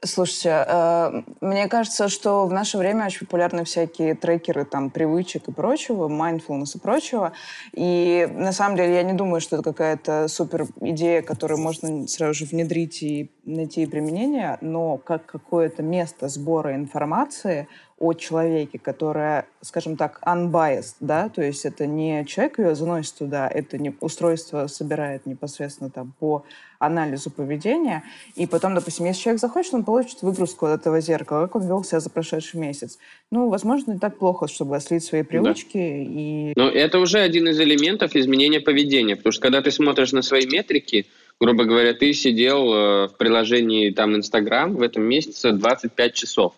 Слушайте, 0.06 0.66
э, 0.68 1.22
Мне 1.40 1.68
кажется, 1.68 2.10
что 2.10 2.46
в 2.46 2.52
наше 2.52 2.78
время 2.78 3.06
очень 3.06 3.26
популярны 3.26 3.64
всякие 3.64 4.16
трекеры 4.16 4.66
там 4.66 4.90
привычек 4.90 5.48
и 5.48 5.52
прочего, 5.52 6.10
mindfulness 6.10 6.76
и 6.76 6.80
прочего. 6.80 7.32
И 7.74 8.28
на 8.32 8.52
самом 8.52 8.76
деле 8.76 8.96
я 8.96 9.04
не 9.04 9.14
думаю, 9.14 9.40
что 9.40 9.56
это 9.56 9.64
какая-то 9.64 10.28
супер 10.28 10.68
идея, 10.82 11.22
которую 11.22 11.60
можно 11.60 12.08
сразу 12.08 12.34
же 12.34 12.46
внедрить 12.46 13.02
и 13.02 13.32
найти 13.46 13.86
применение, 13.86 14.58
но 14.62 14.98
как 14.98 15.26
какое-то 15.26 15.84
место 15.84 16.28
сбора 16.28 16.76
информации 16.76 17.68
о 18.04 18.14
человеке, 18.14 18.80
которое, 18.80 19.46
скажем 19.62 19.96
так, 19.96 20.20
unbiased, 20.26 20.96
да, 21.00 21.30
то 21.30 21.42
есть 21.42 21.64
это 21.64 21.88
не 21.88 22.26
человек 22.26 22.60
ее 22.60 22.76
заносит 22.76 23.16
туда, 23.16 23.48
это 23.48 23.78
не 23.78 23.96
устройство 24.02 24.68
собирает 24.68 25.26
непосредственно 25.26 25.90
там 25.90 26.14
по 26.20 26.44
анализу 26.80 27.32
поведения, 27.32 28.04
и 28.36 28.46
потом, 28.46 28.76
допустим, 28.76 29.06
если 29.06 29.22
человек 29.22 29.40
захочет, 29.40 29.74
он 29.74 29.86
получит 29.86 30.22
выгрузку 30.22 30.66
от 30.66 30.82
этого 30.82 31.00
зеркала, 31.00 31.44
как 31.44 31.56
он 31.56 31.66
вел 31.66 31.86
себя 31.86 32.02
за 32.02 32.10
прошедший 32.10 32.60
месяц. 32.60 33.00
Ну, 33.32 33.48
возможно, 33.48 33.94
не 33.94 34.00
так 34.00 34.18
плохо, 34.18 34.50
чтобы 34.50 34.78
слить 34.82 35.06
свои 35.06 35.24
привычки 35.24 35.78
да. 35.78 35.82
и... 35.82 36.54
Но 36.58 36.70
это 36.70 37.00
уже 37.00 37.20
один 37.20 37.48
из 37.48 37.58
элементов 37.58 38.18
изменения 38.18 38.60
поведения, 38.60 39.16
потому 39.16 39.32
что 39.32 39.42
когда 39.42 39.62
ты 39.62 39.72
смотришь 39.72 40.12
на 40.12 40.24
свои 40.24 40.46
метрики, 40.46 41.06
грубо 41.40 41.64
говоря, 41.64 41.94
ты 41.94 42.12
сидел 42.12 42.74
э, 42.74 43.08
в 43.08 43.14
приложении 43.18 43.92
там 43.92 44.14
Инстаграм 44.18 44.76
в 44.76 44.82
этом 44.82 45.04
месяце 45.04 45.54
25 45.54 46.14
часов, 46.14 46.54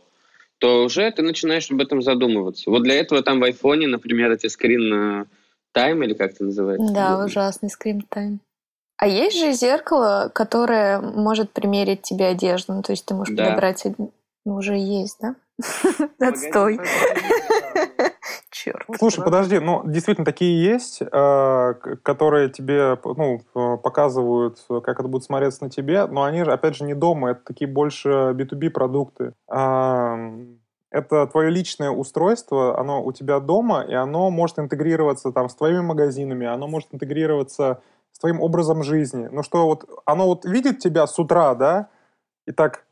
то 0.60 0.84
уже 0.84 1.12
ты 1.12 1.22
начинаешь 1.22 1.70
об 1.72 1.82
этом 1.82 2.02
задумываться. 2.02 2.70
Вот 2.70 2.84
для 2.84 2.96
этого 2.96 3.22
там 3.22 3.40
в 3.40 3.44
айфоне, 3.44 3.88
например, 3.88 4.32
эти 4.32 4.48
скрин 4.48 5.28
тайм 5.74 6.04
или 6.04 6.14
как 6.14 6.32
это 6.32 6.46
называется? 6.46 6.94
Да, 6.94 7.24
ужасный 7.24 7.70
скрин 7.70 8.06
тайм. 8.10 8.40
А 8.98 9.08
есть 9.08 9.38
же 9.38 9.52
зеркало, 9.52 10.32
которое 10.34 11.02
может 11.02 11.52
примерить 11.52 12.02
тебе 12.02 12.28
одежду. 12.28 12.74
Ну, 12.74 12.82
то 12.82 12.92
есть 12.94 13.06
ты 13.06 13.14
можешь 13.14 13.36
да. 13.36 13.46
подобрать... 13.46 13.86
Ну, 14.46 14.56
уже 14.56 14.78
есть, 14.78 15.18
да? 15.20 15.36
Отстой. 16.20 16.80
Черт. 18.66 18.84
Слушай, 18.98 19.24
подожди, 19.24 19.60
ну, 19.60 19.84
действительно, 19.86 20.26
такие 20.26 20.60
есть, 20.60 21.00
э, 21.00 21.74
которые 22.02 22.50
тебе, 22.50 22.98
ну, 23.04 23.40
показывают, 23.78 24.58
как 24.68 25.00
это 25.00 25.08
будет 25.08 25.24
смотреться 25.24 25.66
на 25.66 25.70
тебе, 25.70 26.08
но 26.08 26.24
они 26.24 26.44
же, 26.44 26.52
опять 26.52 26.76
же, 26.76 26.84
не 26.84 26.96
дома, 26.96 27.32
это 27.32 27.42
такие 27.46 27.70
больше 27.70 28.10
B2B 28.10 28.72
продукты. 28.72 29.34
Это 29.48 31.28
твое 31.28 31.52
личное 31.52 31.92
устройство, 31.92 32.80
оно 32.80 33.04
у 33.04 33.12
тебя 33.12 33.40
дома, 33.40 33.84
и 33.84 33.94
оно 33.94 34.32
может 34.32 34.58
интегрироваться 34.58 35.32
там 35.32 35.48
с 35.48 35.56
твоими 35.56 35.82
магазинами, 35.82 36.48
оно 36.48 36.68
может 36.68 36.92
интегрироваться 36.92 37.84
с 38.14 38.20
твоим 38.20 38.42
образом 38.42 38.82
жизни. 38.82 39.30
Ну 39.32 39.44
что, 39.44 39.68
вот 39.68 39.88
оно 40.06 40.26
вот 40.26 40.44
видит 40.44 40.80
тебя 40.80 41.06
с 41.06 41.20
утра, 41.20 41.54
да, 41.54 41.90
и 42.48 42.52
так, 42.52 42.86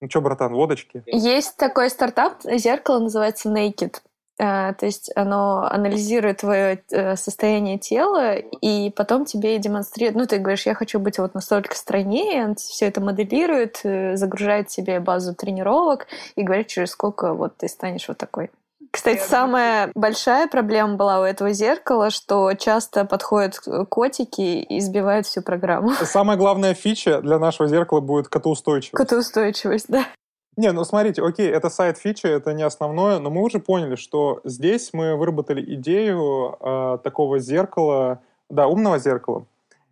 ну 0.00 0.08
что, 0.08 0.20
братан, 0.20 0.52
водочки? 0.52 1.02
Есть 1.06 1.56
такой 1.56 1.90
стартап, 1.90 2.42
зеркало 2.44 3.00
называется 3.00 3.48
Naked. 3.48 3.96
А, 4.38 4.74
то 4.74 4.84
есть 4.84 5.10
оно 5.16 5.66
анализирует 5.70 6.38
твое 6.38 6.82
э, 6.90 7.16
состояние 7.16 7.78
тела 7.78 8.34
и 8.34 8.90
потом 8.90 9.24
тебе 9.24 9.58
демонстрирует. 9.58 10.16
Ну, 10.16 10.26
ты 10.26 10.38
говоришь, 10.38 10.66
я 10.66 10.74
хочу 10.74 10.98
быть 10.98 11.18
вот 11.18 11.34
настолько 11.34 11.74
стройнее, 11.74 12.44
он 12.44 12.54
все 12.56 12.86
это 12.86 13.00
моделирует, 13.00 13.80
э, 13.84 14.16
загружает 14.16 14.70
себе 14.70 15.00
базу 15.00 15.34
тренировок 15.34 16.06
и 16.34 16.42
говорит, 16.42 16.66
через 16.66 16.90
сколько 16.90 17.32
вот 17.32 17.56
ты 17.56 17.68
станешь 17.68 18.08
вот 18.08 18.18
такой. 18.18 18.50
Кстати, 18.90 19.20
самая 19.20 19.90
большая 19.94 20.48
проблема 20.48 20.94
была 20.94 21.20
у 21.20 21.24
этого 21.24 21.52
зеркала, 21.52 22.10
что 22.10 22.54
часто 22.54 23.04
подходят 23.04 23.58
котики 23.90 24.40
и 24.40 24.80
сбивают 24.80 25.26
всю 25.26 25.42
программу. 25.42 25.92
Самая 26.04 26.38
главная 26.38 26.72
фича 26.72 27.20
для 27.20 27.38
нашего 27.38 27.68
зеркала 27.68 28.00
будет 28.00 28.28
котоустойчивость. 28.28 28.96
Котоустойчивость, 28.96 29.86
да. 29.88 30.06
Не, 30.56 30.72
ну 30.72 30.84
смотрите, 30.84 31.22
окей, 31.22 31.50
это 31.50 31.68
сайт 31.68 31.98
фича, 31.98 32.28
это 32.28 32.54
не 32.54 32.62
основное, 32.62 33.18
но 33.18 33.28
мы 33.28 33.42
уже 33.42 33.58
поняли, 33.58 33.96
что 33.96 34.40
здесь 34.44 34.90
мы 34.94 35.14
выработали 35.14 35.62
идею 35.74 36.56
э, 36.58 36.98
такого 37.04 37.38
зеркала, 37.38 38.20
да, 38.48 38.66
умного 38.66 38.98
зеркала. 38.98 39.46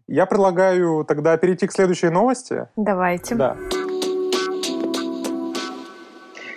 Я 0.09 0.25
предлагаю 0.25 1.05
тогда 1.05 1.37
перейти 1.37 1.67
к 1.67 1.73
следующей 1.73 2.09
новости. 2.09 2.69
Давайте. 2.77 3.35
Да. 3.35 3.57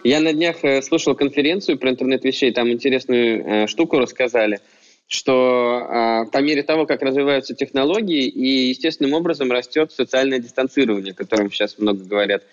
Я 0.06 0.22
на 0.22 0.32
днях 0.32 0.64
э, 0.64 0.82
слушал 0.82 1.14
конференцию 1.14 1.78
про 1.78 1.90
интернет 1.90 2.24
вещей, 2.24 2.54
там 2.54 2.72
интересную 2.72 3.46
э, 3.46 3.68
штуку 3.68 4.00
рассказали, 4.00 4.62
что 5.08 5.82
э, 5.82 6.32
по 6.32 6.38
мере 6.38 6.64
того, 6.64 6.86
как 6.86 7.02
развиваются 7.02 7.54
технологии, 7.56 8.26
и 8.26 8.70
естественным 8.70 9.16
образом 9.16 9.52
растет 9.52 9.92
социальное 9.92 10.40
дистанцирование, 10.40 11.12
о 11.12 11.16
котором 11.16 11.52
сейчас 11.52 11.78
много 11.78 12.06
говорят. 12.06 12.44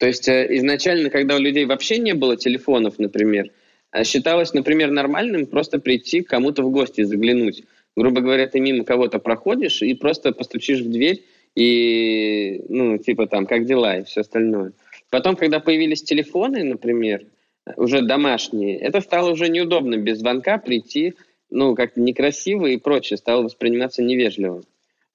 То 0.00 0.06
есть 0.06 0.28
э, 0.28 0.46
изначально, 0.56 1.10
когда 1.10 1.36
у 1.36 1.38
людей 1.38 1.66
вообще 1.66 1.98
не 1.98 2.14
было 2.14 2.34
телефонов, 2.34 2.98
например, 2.98 3.50
э, 3.92 4.02
считалось, 4.04 4.54
например, 4.54 4.90
нормальным 4.90 5.44
просто 5.44 5.78
прийти 5.78 6.22
к 6.22 6.30
кому-то 6.30 6.62
в 6.62 6.70
гости, 6.70 7.02
заглянуть. 7.02 7.64
Грубо 7.94 8.22
говоря, 8.22 8.46
ты 8.46 8.60
мимо 8.60 8.84
кого-то 8.84 9.18
проходишь 9.18 9.82
и 9.82 9.92
просто 9.92 10.32
постучишь 10.32 10.80
в 10.80 10.90
дверь 10.90 11.22
и, 11.54 12.64
ну, 12.70 12.96
типа 12.96 13.26
там, 13.26 13.44
как 13.44 13.66
дела 13.66 13.98
и 13.98 14.04
все 14.04 14.22
остальное. 14.22 14.72
Потом, 15.10 15.36
когда 15.36 15.60
появились 15.60 16.02
телефоны, 16.02 16.64
например, 16.64 17.26
уже 17.76 18.00
домашние, 18.00 18.78
это 18.78 19.02
стало 19.02 19.32
уже 19.32 19.50
неудобно 19.50 19.98
без 19.98 20.20
звонка 20.20 20.56
прийти, 20.56 21.12
ну, 21.50 21.74
как-то 21.74 22.00
некрасиво 22.00 22.64
и 22.64 22.78
прочее, 22.78 23.18
стало 23.18 23.42
восприниматься 23.42 24.02
невежливо. 24.02 24.62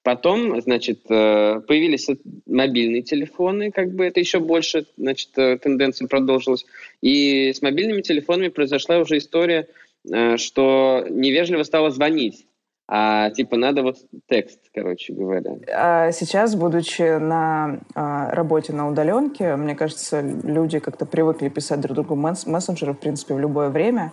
Потом, 0.06 0.60
значит, 0.60 1.00
э, 1.10 1.60
появились 1.66 2.06
мобильные 2.46 3.02
телефоны, 3.02 3.72
как 3.72 3.92
бы 3.92 4.04
это 4.04 4.20
еще 4.20 4.38
больше, 4.38 4.86
значит, 4.96 5.30
э, 5.36 5.58
тенденция 5.58 6.06
продолжилась. 6.06 6.64
И 7.02 7.52
с 7.52 7.60
мобильными 7.60 8.02
телефонами 8.02 8.46
произошла 8.46 8.98
уже 8.98 9.18
история, 9.18 9.66
э, 10.08 10.36
что 10.36 11.04
невежливо 11.10 11.64
стало 11.64 11.90
звонить 11.90 12.46
а 12.88 13.30
типа 13.30 13.56
надо 13.56 13.82
вот 13.82 13.96
текст, 14.28 14.60
короче 14.72 15.12
говоря. 15.12 15.56
А 15.74 16.12
сейчас, 16.12 16.54
будучи 16.54 17.18
на 17.18 17.80
а, 17.94 18.30
работе 18.30 18.72
на 18.72 18.88
удаленке, 18.88 19.56
мне 19.56 19.74
кажется, 19.74 20.20
люди 20.20 20.78
как-то 20.78 21.04
привыкли 21.04 21.48
писать 21.48 21.80
друг 21.80 21.96
другу 21.96 22.14
мессенджеры, 22.14 22.92
в 22.92 23.00
принципе, 23.00 23.34
в 23.34 23.40
любое 23.40 23.70
время 23.70 24.12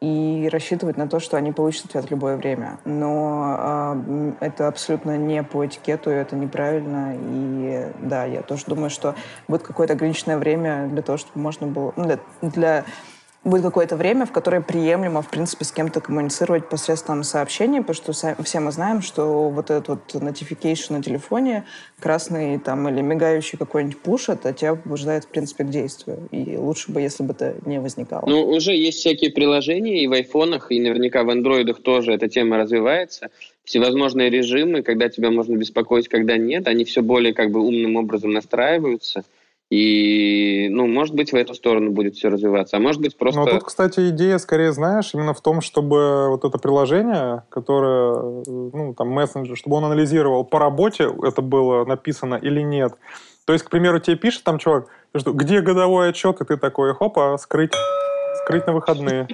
и 0.00 0.48
рассчитывать 0.52 0.96
на 0.96 1.08
то, 1.08 1.20
что 1.20 1.36
они 1.36 1.52
получат 1.52 1.86
ответ 1.86 2.04
в 2.04 2.10
любое 2.10 2.36
время. 2.36 2.78
Но 2.84 3.94
э, 3.98 4.32
это 4.40 4.68
абсолютно 4.68 5.16
не 5.16 5.42
по 5.42 5.64
этикету, 5.64 6.10
это 6.10 6.36
неправильно. 6.36 7.16
И 7.16 7.88
да, 8.00 8.24
я 8.24 8.42
тоже 8.42 8.64
думаю, 8.66 8.90
что 8.90 9.14
будет 9.48 9.62
какое-то 9.62 9.94
ограниченное 9.94 10.36
время 10.36 10.88
для 10.88 11.02
того, 11.02 11.18
чтобы 11.18 11.40
можно 11.40 11.66
было... 11.66 11.92
Ну, 11.96 12.04
для, 12.04 12.18
для 12.42 12.84
будет 13.44 13.62
какое-то 13.62 13.96
время, 13.96 14.24
в 14.24 14.32
которое 14.32 14.60
приемлемо, 14.60 15.20
в 15.22 15.30
принципе, 15.30 15.64
с 15.64 15.72
кем-то 15.72 16.00
коммуницировать 16.00 16.68
посредством 16.68 17.22
сообщений, 17.22 17.80
потому 17.82 18.14
что 18.14 18.42
все 18.42 18.60
мы 18.60 18.72
знаем, 18.72 19.02
что 19.02 19.50
вот 19.50 19.70
этот 19.70 19.88
вот 19.88 20.22
notification 20.22 20.94
на 20.94 21.02
телефоне, 21.02 21.64
красный 22.00 22.58
там 22.58 22.88
или 22.88 23.02
мигающий 23.02 23.58
какой-нибудь 23.58 23.98
пуш, 23.98 24.30
это 24.30 24.52
тебя 24.52 24.74
побуждает, 24.74 25.24
в 25.24 25.28
принципе, 25.28 25.64
к 25.64 25.70
действию. 25.70 26.28
И 26.30 26.56
лучше 26.56 26.90
бы, 26.90 27.00
если 27.00 27.22
бы 27.22 27.32
это 27.32 27.54
не 27.66 27.80
возникало. 27.80 28.24
Ну, 28.26 28.48
уже 28.48 28.72
есть 28.72 28.98
всякие 28.98 29.30
приложения 29.30 30.02
и 30.02 30.06
в 30.06 30.12
айфонах, 30.12 30.72
и 30.72 30.80
наверняка 30.80 31.22
в 31.24 31.30
андроидах 31.30 31.82
тоже 31.82 32.12
эта 32.12 32.28
тема 32.28 32.56
развивается. 32.56 33.28
Всевозможные 33.64 34.30
режимы, 34.30 34.82
когда 34.82 35.08
тебя 35.08 35.30
можно 35.30 35.56
беспокоить, 35.56 36.08
когда 36.08 36.36
нет, 36.36 36.66
они 36.66 36.84
все 36.84 37.02
более 37.02 37.34
как 37.34 37.50
бы 37.50 37.60
умным 37.60 37.96
образом 37.96 38.32
настраиваются– 38.32 39.24
и, 39.74 40.68
ну, 40.68 40.86
может 40.86 41.16
быть, 41.16 41.32
в 41.32 41.34
эту 41.34 41.52
сторону 41.52 41.90
будет 41.90 42.14
все 42.14 42.28
развиваться, 42.28 42.76
а 42.76 42.80
может 42.80 43.00
быть 43.00 43.16
просто... 43.16 43.40
Ну, 43.40 43.46
тут, 43.46 43.64
кстати, 43.64 44.10
идея, 44.10 44.38
скорее, 44.38 44.70
знаешь, 44.70 45.10
именно 45.14 45.34
в 45.34 45.40
том, 45.40 45.60
чтобы 45.60 46.28
вот 46.28 46.44
это 46.44 46.58
приложение, 46.58 47.42
которое, 47.48 48.44
ну, 48.46 48.94
там, 48.96 49.08
мессенджер, 49.08 49.56
чтобы 49.56 49.74
он 49.74 49.86
анализировал 49.86 50.44
по 50.44 50.60
работе, 50.60 51.08
это 51.24 51.42
было 51.42 51.84
написано 51.84 52.36
или 52.36 52.60
нет. 52.60 52.92
То 53.46 53.52
есть, 53.52 53.64
к 53.64 53.70
примеру, 53.70 53.98
тебе 53.98 54.16
пишет 54.16 54.44
там 54.44 54.58
чувак, 54.58 54.86
где 55.12 55.60
годовой 55.60 56.10
отчет, 56.10 56.40
и 56.40 56.44
ты 56.44 56.56
такой, 56.56 56.94
хопа, 56.94 57.36
скрыть 57.40 57.72
скрыть 58.44 58.66
на 58.68 58.74
выходные. 58.74 59.26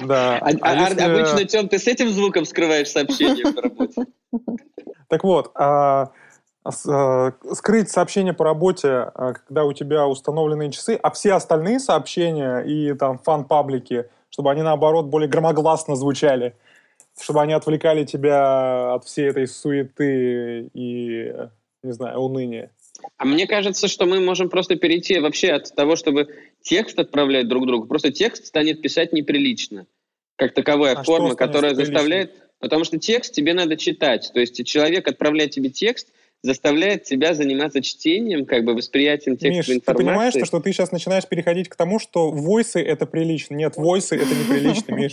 Да. 0.00 0.38
А, 0.38 0.48
а, 0.48 0.52
а 0.62 0.74
если... 0.76 1.00
Обычно, 1.02 1.44
Тем, 1.44 1.68
ты 1.68 1.78
с 1.78 1.86
этим 1.86 2.08
звуком 2.08 2.46
скрываешь 2.46 2.88
сообщение 2.88 3.52
по 3.52 3.60
работе? 3.60 4.04
Так 5.08 5.24
вот, 5.24 5.50
а 5.54 6.10
скрыть 6.70 7.90
сообщение 7.90 8.32
по 8.32 8.44
работе, 8.44 9.10
э, 9.14 9.34
когда 9.46 9.64
у 9.64 9.72
тебя 9.72 10.06
установленные 10.06 10.70
часы, 10.70 10.98
а 11.02 11.10
все 11.10 11.34
остальные 11.34 11.78
сообщения 11.78 12.60
и 12.60 12.94
там 12.94 13.18
фан-паблики, 13.18 14.06
чтобы 14.30 14.50
они 14.50 14.62
наоборот 14.62 15.06
более 15.06 15.28
громогласно 15.28 15.94
звучали, 15.94 16.54
чтобы 17.20 17.42
они 17.42 17.52
отвлекали 17.52 18.04
тебя 18.04 18.94
от 18.94 19.04
всей 19.04 19.28
этой 19.28 19.46
суеты 19.46 20.70
и, 20.72 21.34
не 21.82 21.92
знаю, 21.92 22.20
уныния. 22.20 22.70
А 23.18 23.24
мне 23.26 23.46
кажется, 23.46 23.86
что 23.86 24.06
мы 24.06 24.20
можем 24.20 24.48
просто 24.48 24.76
перейти 24.76 25.18
вообще 25.18 25.52
от 25.52 25.74
того, 25.74 25.96
чтобы 25.96 26.28
текст 26.62 26.98
отправлять 26.98 27.48
друг 27.48 27.66
другу. 27.66 27.86
Просто 27.86 28.10
текст 28.10 28.46
станет 28.46 28.80
писать 28.80 29.12
неприлично. 29.12 29.86
Как 30.36 30.54
таковая 30.54 30.94
а 30.96 31.02
форма, 31.02 31.34
которая 31.34 31.74
заставляет... 31.74 32.32
Потому 32.60 32.84
что 32.84 32.98
текст 32.98 33.34
тебе 33.34 33.52
надо 33.52 33.76
читать. 33.76 34.30
То 34.32 34.40
есть 34.40 34.64
человек 34.66 35.06
отправляет 35.06 35.50
тебе 35.50 35.68
текст, 35.68 36.08
заставляет 36.44 37.04
тебя 37.04 37.34
заниматься 37.34 37.80
чтением, 37.80 38.44
как 38.44 38.64
бы 38.64 38.74
восприятием 38.74 39.36
текстовой 39.36 39.56
Миш, 39.56 39.68
информации. 39.68 39.84
ты 39.84 39.94
понимаешь, 39.94 40.34
что, 40.34 40.44
что 40.44 40.60
ты 40.60 40.72
сейчас 40.72 40.92
начинаешь 40.92 41.26
переходить 41.26 41.70
к 41.70 41.74
тому, 41.74 41.98
что 41.98 42.30
войсы— 42.30 42.82
это 42.82 43.06
прилично. 43.06 43.54
Нет, 43.54 43.76
войсы— 43.76 44.16
это 44.16 44.28
неприлично, 44.28 44.92
Миш. 44.94 45.12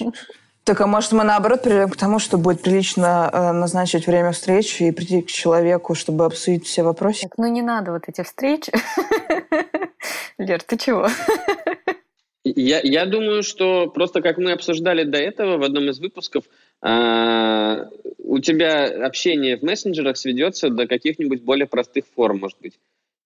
Так, 0.65 0.81
а 0.81 0.87
может, 0.87 1.13
мы 1.13 1.23
наоборот 1.23 1.63
перейдем 1.63 1.89
к 1.89 1.95
тому, 1.95 2.19
что 2.19 2.37
будет 2.37 2.61
прилично 2.61 3.29
э, 3.31 3.51
назначить 3.53 4.07
время 4.07 4.31
встречи 4.31 4.83
и 4.83 4.91
прийти 4.91 5.21
к 5.21 5.27
человеку, 5.27 5.95
чтобы 5.95 6.25
обсудить 6.25 6.65
все 6.65 6.83
вопросы? 6.83 7.21
Так, 7.21 7.37
ну 7.37 7.47
не 7.47 7.61
надо 7.61 7.93
вот 7.93 8.03
эти 8.07 8.23
встречи. 8.23 8.71
Лер, 10.37 10.61
ты 10.61 10.77
чего? 10.77 11.07
Я, 12.43 12.81
я 12.83 13.05
думаю, 13.05 13.41
что 13.41 13.87
просто 13.87 14.21
как 14.21 14.37
мы 14.37 14.51
обсуждали 14.51 15.03
до 15.03 15.17
этого 15.17 15.57
в 15.57 15.63
одном 15.63 15.89
из 15.89 15.99
выпусков, 15.99 16.43
у 16.83 18.39
тебя 18.39 19.05
общение 19.05 19.57
в 19.57 19.61
мессенджерах 19.61 20.17
сведется 20.17 20.69
до 20.69 20.87
каких-нибудь 20.87 21.43
более 21.43 21.67
простых 21.67 22.05
форм, 22.15 22.39
может 22.39 22.57
быть. 22.59 22.79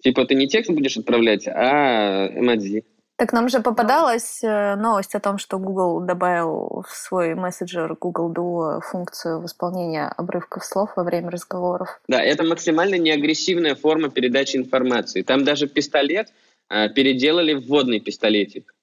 Типа 0.03 0.25
ты 0.25 0.35
не 0.35 0.47
текст 0.47 0.71
будешь 0.71 0.97
отправлять, 0.97 1.47
а 1.47 2.27
эмодзи. 2.27 2.83
Так 3.17 3.31
нам 3.31 3.47
же 3.47 3.62
попадалась 3.62 4.43
э, 4.43 4.75
новость 4.75 5.15
о 5.15 5.21
том, 5.21 5.38
что 5.38 5.57
Google 5.57 6.01
добавил 6.01 6.83
в 6.85 6.93
свой 6.93 7.33
мессенджер 7.33 7.95
Google 7.95 8.33
Duo 8.33 8.81
функцию 8.81 9.39
восполнения 9.39 10.09
обрывков 10.09 10.65
слов 10.65 10.91
во 10.97 11.03
время 11.03 11.29
разговоров. 11.29 12.01
Да, 12.09 12.21
это 12.21 12.43
максимально 12.43 12.95
неагрессивная 12.95 13.75
форма 13.75 14.09
передачи 14.09 14.57
информации. 14.57 15.21
Там 15.21 15.45
даже 15.45 15.67
пистолет 15.67 16.27
э, 16.69 16.89
переделали 16.89 17.53
в 17.53 17.67
водный 17.67 18.01
пистолетик. 18.01 18.75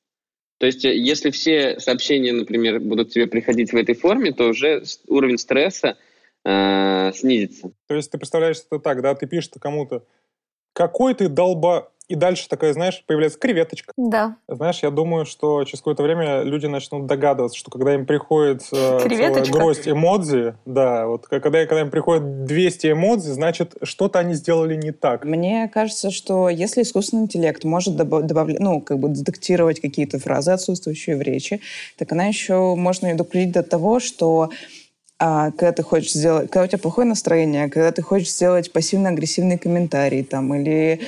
То 0.62 0.66
есть, 0.66 0.84
э, 0.84 0.94
если 0.94 1.32
все 1.32 1.80
сообщения, 1.80 2.32
например, 2.32 2.78
будут 2.78 3.10
тебе 3.10 3.26
приходить 3.26 3.72
в 3.72 3.76
этой 3.76 3.96
форме, 3.96 4.30
то 4.30 4.44
уже 4.44 4.84
уровень 5.08 5.36
стресса 5.36 5.98
э, 6.44 7.10
снизится. 7.14 7.72
То 7.88 7.96
есть 7.96 8.12
ты 8.12 8.16
представляешь 8.16 8.58
это 8.70 8.78
так, 8.78 9.02
да, 9.02 9.12
ты 9.16 9.26
пишешь 9.26 9.50
кому-то, 9.60 10.06
какой 10.72 11.14
ты 11.14 11.28
долба 11.28 11.91
и 12.08 12.14
дальше 12.14 12.48
такая, 12.48 12.72
знаешь, 12.72 13.02
появляется 13.06 13.38
креветочка. 13.38 13.92
Да. 13.96 14.36
Знаешь, 14.48 14.80
я 14.82 14.90
думаю, 14.90 15.24
что 15.24 15.64
через 15.64 15.80
какое-то 15.80 16.02
время 16.02 16.42
люди 16.42 16.66
начнут 16.66 17.06
догадываться, 17.06 17.58
что 17.58 17.70
когда 17.70 17.94
им 17.94 18.06
приходит 18.06 18.62
э, 18.72 18.98
целая 19.00 19.44
гроздь 19.50 19.88
эмодзи, 19.88 20.54
да, 20.66 21.06
вот 21.06 21.26
когда, 21.26 21.64
когда 21.66 21.80
им 21.80 21.90
приходит 21.90 22.44
200 22.44 22.92
эмодзи, 22.92 23.30
значит, 23.30 23.76
что-то 23.82 24.18
они 24.18 24.34
сделали 24.34 24.74
не 24.74 24.92
так. 24.92 25.24
Мне 25.24 25.70
кажется, 25.72 26.10
что 26.10 26.48
если 26.48 26.82
искусственный 26.82 27.24
интеллект 27.24 27.64
может 27.64 27.96
добавлять, 27.96 28.60
ну, 28.60 28.80
как 28.80 28.98
бы 28.98 29.08
детектировать 29.08 29.80
какие-то 29.80 30.18
фразы, 30.18 30.52
отсутствующие 30.52 31.16
в 31.16 31.22
речи, 31.22 31.60
так 31.96 32.12
она 32.12 32.26
еще 32.26 32.74
можно 32.74 33.06
ее 33.06 33.14
допустить 33.14 33.52
до 33.52 33.62
того, 33.62 34.00
что 34.00 34.50
а, 35.18 35.52
когда 35.52 35.72
ты 35.72 35.82
хочешь 35.82 36.12
сделать, 36.12 36.50
когда 36.50 36.64
у 36.64 36.66
тебя 36.66 36.78
плохое 36.78 37.06
настроение, 37.06 37.68
когда 37.68 37.92
ты 37.92 38.02
хочешь 38.02 38.32
сделать 38.32 38.72
пассивно-агрессивный 38.72 39.56
комментарий 39.56 40.24
там, 40.24 40.52
или 40.54 41.00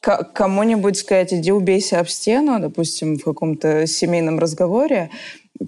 кому-нибудь 0.00 0.96
сказать, 0.96 1.32
иди 1.32 1.52
убейся 1.52 2.00
об 2.00 2.08
стену, 2.08 2.60
допустим, 2.60 3.16
в 3.18 3.24
каком-то 3.24 3.86
семейном 3.86 4.38
разговоре, 4.38 5.10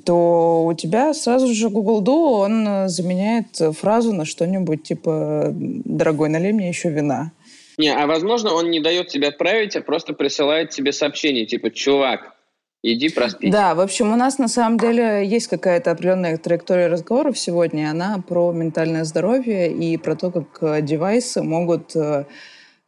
то 0.04 0.64
у 0.66 0.75
тебя 0.75 1.14
сразу 1.14 1.52
же 1.54 1.70
Google 1.70 2.02
Duo, 2.02 2.44
он 2.44 2.88
заменяет 2.88 3.76
фразу 3.76 4.12
на 4.12 4.25
что-нибудь 4.25 4.82
типа 4.82 5.52
«Дорогой, 5.52 6.28
налей 6.28 6.52
мне 6.52 6.68
еще 6.68 6.90
вина». 6.90 7.32
Не, 7.78 7.94
а 7.94 8.06
возможно, 8.06 8.52
он 8.52 8.70
не 8.70 8.80
дает 8.80 9.08
тебе 9.08 9.28
отправить, 9.28 9.76
а 9.76 9.80
просто 9.80 10.12
присылает 10.12 10.70
тебе 10.70 10.92
сообщение, 10.92 11.47
типа 11.47 11.70
«Чувак, 11.70 12.35
Иди 12.82 13.08
проспись. 13.08 13.50
Да, 13.50 13.75
в 13.75 13.80
общем, 13.80 14.12
у 14.12 14.16
нас 14.16 14.38
на 14.38 14.47
самом 14.47 14.78
деле 14.78 15.26
есть 15.26 15.49
какая-то 15.49 15.90
определенная 15.90 16.37
траектория 16.38 16.87
разговоров 16.87 17.37
сегодня. 17.37 17.90
Она 17.90 18.23
про 18.26 18.52
ментальное 18.52 19.02
здоровье 19.02 19.73
и 19.73 19.97
про 19.97 20.14
то, 20.14 20.30
как 20.30 20.85
девайсы 20.85 21.42
могут 21.42 21.97
э, 21.97 22.26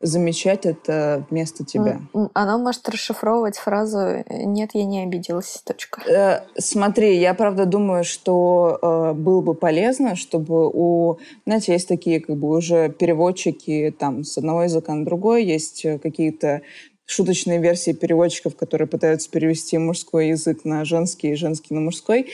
замечать 0.00 0.64
это 0.64 1.26
вместо 1.30 1.64
тебя. 1.64 2.00
Она 2.32 2.58
может 2.58 2.88
расшифровывать 2.88 3.58
фразу 3.58 4.24
«нет, 4.28 4.70
я 4.72 4.84
не 4.84 5.02
обиделась», 5.02 5.62
точка. 5.64 6.00
Э, 6.10 6.40
смотри, 6.58 7.18
я 7.18 7.34
правда 7.34 7.66
думаю, 7.66 8.04
что 8.04 8.78
э, 8.80 9.12
было 9.12 9.42
бы 9.42 9.54
полезно, 9.54 10.16
чтобы 10.16 10.70
у... 10.72 11.18
Знаете, 11.44 11.72
есть 11.72 11.88
такие 11.88 12.20
как 12.20 12.36
бы 12.36 12.48
уже 12.48 12.88
переводчики 12.88 13.94
там 13.98 14.24
с 14.24 14.38
одного 14.38 14.62
языка 14.62 14.94
на 14.94 15.04
другой, 15.04 15.44
есть 15.44 15.84
э, 15.84 15.98
какие-то 15.98 16.62
шуточные 17.04 17.58
версии 17.58 17.90
переводчиков, 17.92 18.56
которые 18.56 18.86
пытаются 18.86 19.28
перевести 19.30 19.76
мужской 19.78 20.28
язык 20.28 20.64
на 20.64 20.84
женский 20.84 21.32
и 21.32 21.34
женский 21.34 21.74
на 21.74 21.80
мужской 21.80 22.30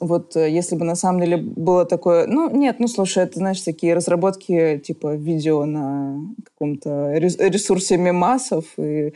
вот 0.00 0.36
э, 0.36 0.50
если 0.50 0.76
бы 0.76 0.84
на 0.84 0.94
самом 0.94 1.20
деле 1.20 1.36
было 1.36 1.84
такое... 1.84 2.26
Ну, 2.26 2.50
нет, 2.50 2.76
ну, 2.78 2.88
слушай, 2.88 3.22
это, 3.22 3.38
знаешь, 3.38 3.60
такие 3.60 3.94
разработки 3.94 4.78
типа 4.78 5.14
видео 5.14 5.64
на 5.64 6.20
каком-то 6.44 7.12
ресурсе 7.14 7.96
мемасов 7.96 8.64
и 8.78 9.14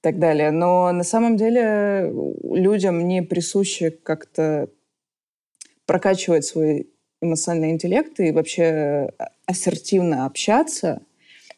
так 0.00 0.18
далее. 0.18 0.50
Но 0.50 0.92
на 0.92 1.04
самом 1.04 1.36
деле 1.36 2.12
людям 2.42 3.06
не 3.06 3.22
присуще 3.22 3.90
как-то 3.90 4.68
прокачивать 5.86 6.44
свой 6.44 6.88
эмоциональный 7.22 7.70
интеллект 7.70 8.18
и 8.20 8.32
вообще 8.32 9.10
ассертивно 9.46 10.26
общаться. 10.26 11.02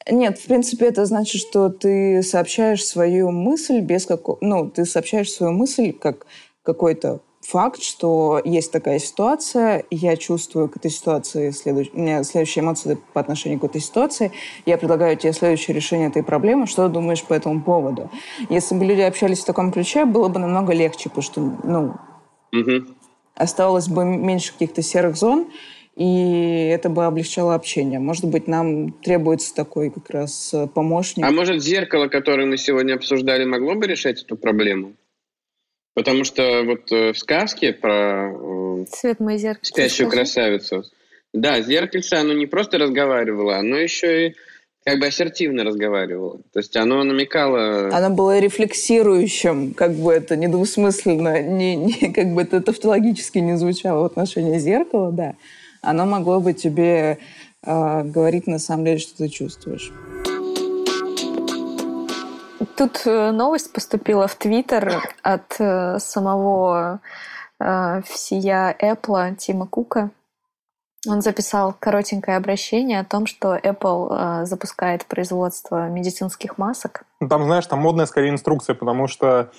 Нет, 0.09 0.39
в 0.39 0.47
принципе, 0.47 0.87
это 0.87 1.05
значит, 1.05 1.41
что 1.41 1.69
ты 1.69 2.23
сообщаешь 2.23 2.85
свою 2.85 3.31
мысль 3.31 3.81
без 3.81 4.07
какого... 4.07 4.39
Ну, 4.41 4.71
ты 4.71 4.85
сообщаешь 4.85 5.33
свою 5.33 5.53
мысль 5.53 5.93
как 5.93 6.27
какой-то 6.63 7.23
факт, 7.47 7.83
что 7.83 8.41
есть 8.45 8.73
такая 8.73 8.99
ситуация, 8.99 9.85
я 9.91 10.17
чувствую 10.17 10.69
к 10.69 10.77
этой 10.77 10.91
ситуации, 10.91 11.51
следующ... 11.51 11.91
у 11.93 11.99
меня 12.01 12.25
следующие 12.25 12.65
эмоции 12.65 12.99
по 13.13 13.21
отношению 13.21 13.61
к 13.61 13.65
этой 13.65 13.81
ситуации, 13.81 14.33
я 14.67 14.77
предлагаю 14.79 15.17
тебе 15.17 15.33
следующее 15.33 15.75
решение 15.75 16.09
этой 16.09 16.23
проблемы, 16.23 16.67
что 16.67 16.87
ты 16.87 16.95
думаешь 16.95 17.23
по 17.23 17.35
этому 17.35 17.63
поводу? 17.63 18.11
Если 18.51 18.75
бы 18.75 18.85
люди 18.85 19.01
общались 19.01 19.41
в 19.41 19.47
таком 19.47 19.73
ключе, 19.73 20.05
было 20.05 20.29
бы 20.29 20.39
намного 20.39 20.73
легче, 20.73 21.09
потому 21.09 21.23
что, 21.23 21.41
ну, 21.41 21.95
угу. 22.53 22.87
оставалось 23.35 23.89
бы 23.89 24.05
меньше 24.05 24.53
каких-то 24.53 24.83
серых 24.83 25.17
зон, 25.17 25.47
и 25.95 26.69
это 26.75 26.91
бы 26.91 27.07
облегчало 27.07 27.55
общение. 27.55 27.99
Может 27.99 28.27
быть, 28.27 28.49
нам 28.49 28.93
требуется 28.93 29.55
такой 29.55 29.91
как 29.91 30.11
раз 30.11 30.55
помощник. 30.75 31.25
А 31.25 31.31
может, 31.31 31.63
зеркало, 31.63 32.09
которое 32.09 32.47
мы 32.47 32.59
сегодня 32.59 32.95
обсуждали, 32.95 33.45
могло 33.45 33.75
бы 33.77 33.87
решать 33.87 34.23
эту 34.23 34.37
проблему? 34.37 34.93
Потому 35.97 36.25
что 36.25 36.63
вот 36.65 36.93
э, 36.93 37.15
в 37.15 37.19
сказке 37.19 37.73
про 37.73 38.31
э, 38.31 38.85
Цвет 38.93 39.19
мой 39.19 39.39
зеркальце, 39.39 39.73
спящую 39.73 40.09
скажи. 40.09 40.11
красавицу, 40.11 40.85
да, 41.33 41.63
зеркальце, 41.63 42.15
оно 42.15 42.35
не 42.35 42.45
просто 42.45 42.77
разговаривало, 42.77 43.57
оно 43.57 43.79
еще 43.79 44.29
и 44.29 44.35
как 44.85 45.01
бы 45.01 45.07
ассертивно 45.07 45.65
разговаривало. 45.65 46.43
То 46.53 46.59
есть 46.59 46.77
оно 46.77 47.03
намекало... 47.03 47.89
Оно 47.97 48.11
было 48.11 48.39
рефлексирующим, 48.39 49.73
как 49.73 49.95
бы 49.95 50.13
это 50.13 50.37
недвусмысленно, 50.37 51.41
не, 51.41 51.77
не, 51.77 52.13
как 52.13 52.35
бы 52.35 52.43
это 52.43 52.61
тавтологически 52.61 53.39
не 53.39 53.57
звучало 53.57 54.03
в 54.03 54.05
отношении 54.05 54.59
зеркала, 54.59 55.13
да. 55.13 55.35
Оно 55.81 56.05
могло 56.05 56.41
бы 56.41 56.53
тебе 56.53 57.17
э, 57.65 58.03
говорить 58.05 58.47
на 58.47 58.59
самом 58.59 58.85
деле, 58.85 58.99
что 58.99 59.17
ты 59.17 59.29
чувствуешь. 59.29 59.93
Тут 62.77 63.07
э, 63.07 63.31
новость 63.31 63.73
поступила 63.73 64.29
в 64.29 64.35
Твиттер 64.35 65.03
от 65.23 65.57
э, 65.59 65.99
самого 65.99 67.01
э, 67.59 68.03
всея 68.05 68.77
Apple 68.79 69.35
Тима 69.37 69.67
Кука. 69.67 70.11
Он 71.09 71.23
записал 71.23 71.73
коротенькое 71.79 72.37
обращение 72.37 73.01
о 73.01 73.05
том, 73.05 73.27
что 73.27 73.57
Apple 73.57 74.45
запускает 74.45 75.07
производство 75.07 75.89
медицинских 75.89 76.59
масок. 76.59 77.05
Там, 77.21 77.45
знаешь, 77.45 77.67
там 77.67 77.79
модная 77.79 78.07
скорее 78.07 78.31
инструкция, 78.31 78.75
потому 78.75 79.07
что 79.07 79.53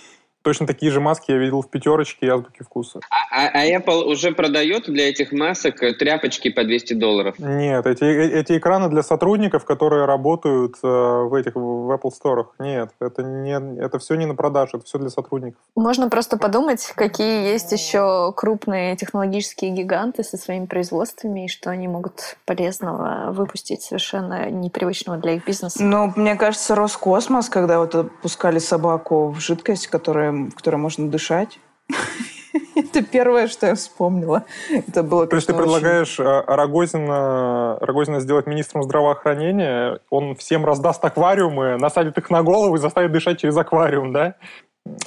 Точно 0.47 0.65
такие 0.65 0.93
же 0.93 1.01
маски 1.01 1.31
я 1.31 1.37
видел 1.39 1.61
в 1.61 1.69
пятерочке 1.69 2.27
и 2.27 2.29
азбуке 2.29 2.63
вкуса. 2.63 3.01
А, 3.29 3.49
а 3.49 3.65
Apple 3.67 4.05
уже 4.05 4.31
продает 4.31 4.85
для 4.85 5.09
этих 5.09 5.33
масок 5.33 5.79
тряпочки 5.99 6.49
по 6.49 6.63
200 6.63 6.93
долларов? 6.93 7.35
Нет, 7.37 7.85
эти, 7.85 8.05
э, 8.05 8.39
эти 8.39 8.57
экраны 8.57 8.87
для 8.87 9.03
сотрудников, 9.03 9.65
которые 9.65 10.05
работают 10.05 10.75
э, 10.81 10.87
в 10.87 11.33
этих 11.33 11.55
в 11.55 11.91
Apple 11.91 12.11
Store. 12.11 12.45
Нет, 12.59 12.91
это, 13.01 13.23
не, 13.23 13.77
это 13.77 13.99
все 13.99 14.15
не 14.15 14.25
на 14.25 14.35
продажу, 14.35 14.77
это 14.77 14.85
все 14.85 14.97
для 14.99 15.09
сотрудников. 15.09 15.59
Можно 15.75 16.09
просто 16.09 16.37
подумать, 16.37 16.93
какие 16.95 17.51
есть 17.51 17.73
еще 17.73 18.31
крупные 18.33 18.95
технологические 18.95 19.71
гиганты 19.71 20.23
со 20.23 20.37
своими 20.37 20.65
производствами, 20.65 21.43
и 21.43 21.47
что 21.49 21.71
они 21.71 21.89
могут 21.89 22.37
полезного 22.45 23.33
выпустить 23.33 23.81
совершенно 23.81 24.49
непривычного 24.49 25.17
для 25.17 25.33
их 25.33 25.45
бизнеса. 25.45 25.83
Ну, 25.83 26.13
мне 26.15 26.35
кажется, 26.35 26.73
Роскосмос, 26.73 27.49
когда 27.49 27.79
вот 27.79 27.93
пускали 28.21 28.59
собаку 28.59 29.27
в 29.27 29.41
жидкость, 29.41 29.87
которая 29.87 30.36
в 30.45 30.55
которой 30.55 30.77
можно 30.77 31.09
дышать. 31.09 31.59
Это 32.75 33.03
первое, 33.03 33.47
что 33.47 33.67
я 33.67 33.75
вспомнила. 33.75 34.43
Это 34.69 35.03
было, 35.03 35.27
То 35.27 35.35
есть 35.35 35.47
ты 35.47 35.53
предлагаешь 35.53 36.19
очень... 36.19 36.43
Рогозина, 36.47 37.77
Рогозина 37.81 38.19
сделать 38.19 38.47
министром 38.47 38.83
здравоохранения, 38.83 39.99
он 40.09 40.35
всем 40.35 40.65
раздаст 40.65 41.03
аквариумы, 41.03 41.77
насадит 41.77 42.17
их 42.17 42.29
на 42.29 42.43
голову 42.43 42.75
и 42.75 42.79
заставит 42.79 43.11
дышать 43.11 43.39
через 43.39 43.57
аквариум, 43.57 44.13
да? 44.13 44.35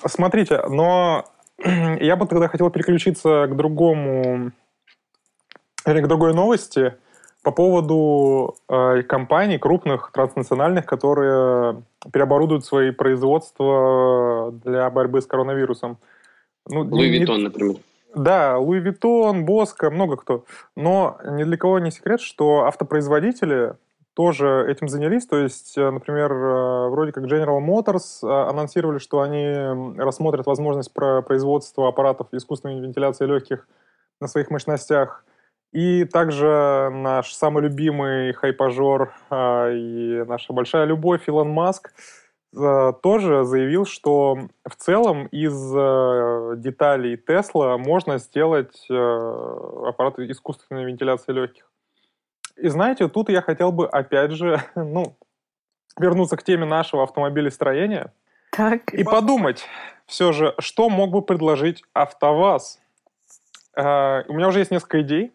Смотрите, 0.07 0.63
но 0.69 1.25
я 1.65 2.17
бы 2.17 2.27
тогда 2.27 2.49
хотел 2.49 2.71
переключиться 2.71 3.47
к 3.47 3.57
другому, 3.57 4.53
или 5.87 6.01
к 6.01 6.09
другой 6.09 6.35
новости. 6.35 6.95
По 7.43 7.53
поводу 7.53 8.55
э, 8.69 9.03
компаний 9.03 9.59
крупных, 9.59 10.11
транснациональных, 10.13 10.87
которые 10.87 11.83
переоборудуют 12.13 12.65
свои 12.65 12.91
производства 12.91 14.53
для 14.65 14.91
борьбы 14.91 15.21
с 15.21 15.27
коронавирусом. 15.27 15.99
Ну, 16.69 16.83
Louis 16.83 17.09
Vuitton, 17.09 17.45
например. 17.45 17.77
Да, 18.15 18.59
Louis 18.59 18.81
Vuitton, 18.81 19.45
Bosco, 19.45 19.91
много 19.91 20.17
кто. 20.17 20.45
Но 20.77 21.19
ни 21.25 21.45
для 21.45 21.57
кого 21.57 21.79
не 21.79 21.91
секрет, 21.91 22.21
что 22.21 22.65
автопроизводители 22.65 23.75
тоже 24.15 24.67
этим 24.69 24.89
занялись. 24.89 25.27
То 25.27 25.39
есть, 25.39 25.79
э, 25.79 25.91
например, 25.91 26.33
э, 26.33 26.89
вроде 26.89 27.13
как 27.13 27.25
General 27.25 27.59
Motors 27.61 28.19
э, 28.23 28.51
анонсировали, 28.51 28.99
что 28.99 29.21
они 29.21 29.97
рассмотрят 29.97 30.47
возможность 30.47 30.93
производства 30.93 31.89
аппаратов 31.89 32.27
искусственной 32.33 32.81
вентиляции 32.81 33.27
легких 33.27 33.67
на 34.21 34.27
своих 34.27 34.51
мощностях. 34.51 35.25
И 35.73 36.05
также 36.05 36.91
наш 36.93 37.33
самый 37.33 37.63
любимый 37.63 38.33
хайпажор 38.33 39.15
и 39.31 40.25
наша 40.27 40.53
большая 40.53 40.85
любовь 40.85 41.29
Илон 41.29 41.51
Маск 41.51 41.93
тоже 42.53 43.45
заявил, 43.45 43.87
что 43.87 44.37
в 44.65 44.75
целом 44.75 45.27
из 45.27 45.55
деталей 46.61 47.17
Тесла 47.17 47.79
можно 47.79 48.19
сделать 48.19 48.85
аппарат 48.91 50.19
искусственной 50.19 50.87
вентиляции 50.87 51.33
легких. 51.33 51.71
И 52.57 52.69
знаете, 52.69 53.09
тут 53.09 53.31
я 53.31 53.41
хотел 53.41 53.71
бы 53.71 53.89
опять 53.89 54.33
же, 54.33 54.61
ну, 54.75 55.17
вернуться 55.99 56.37
к 56.37 56.43
теме 56.43 56.67
нашего 56.67 57.05
автомобилестроения 57.05 58.13
так. 58.51 58.93
и 58.93 59.05
подумать 59.05 59.65
все 60.07 60.33
же, 60.33 60.55
что 60.59 60.91
мог 60.91 61.11
бы 61.11 61.23
предложить 61.23 61.85
АвтоВАЗ. 61.93 62.81
У 63.77 63.81
меня 63.81 64.49
уже 64.49 64.59
есть 64.59 64.73
несколько 64.73 65.01
идей. 65.03 65.33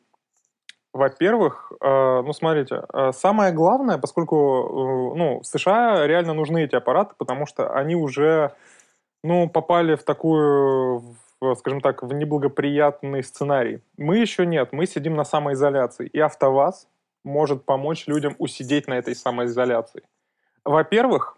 Во-первых, 0.96 1.74
э, 1.82 2.22
ну 2.26 2.32
смотрите, 2.32 2.84
э, 2.94 3.12
самое 3.12 3.52
главное, 3.52 3.98
поскольку 3.98 5.14
ну, 5.14 5.42
в 5.42 5.46
США 5.46 6.08
реально 6.08 6.34
нужны 6.34 6.64
эти 6.64 6.76
аппараты, 6.76 7.16
потому 7.18 7.46
что 7.46 7.70
они 7.74 7.96
уже 7.96 8.54
ну, 9.22 9.50
попали 9.50 9.96
в 9.96 10.04
такую, 10.04 11.04
в, 11.42 11.56
скажем 11.56 11.82
так, 11.82 12.02
в 12.02 12.14
неблагоприятный 12.14 13.24
сценарий. 13.24 13.82
Мы 13.98 14.20
еще 14.20 14.46
нет, 14.46 14.70
мы 14.72 14.86
сидим 14.86 15.16
на 15.16 15.26
самоизоляции. 15.26 16.08
И 16.08 16.18
АвтоВАЗ 16.18 16.88
может 17.26 17.66
помочь 17.66 18.08
людям 18.08 18.36
усидеть 18.38 18.88
на 18.88 18.94
этой 18.94 19.16
самоизоляции? 19.16 20.02
Во-первых, 20.64 21.38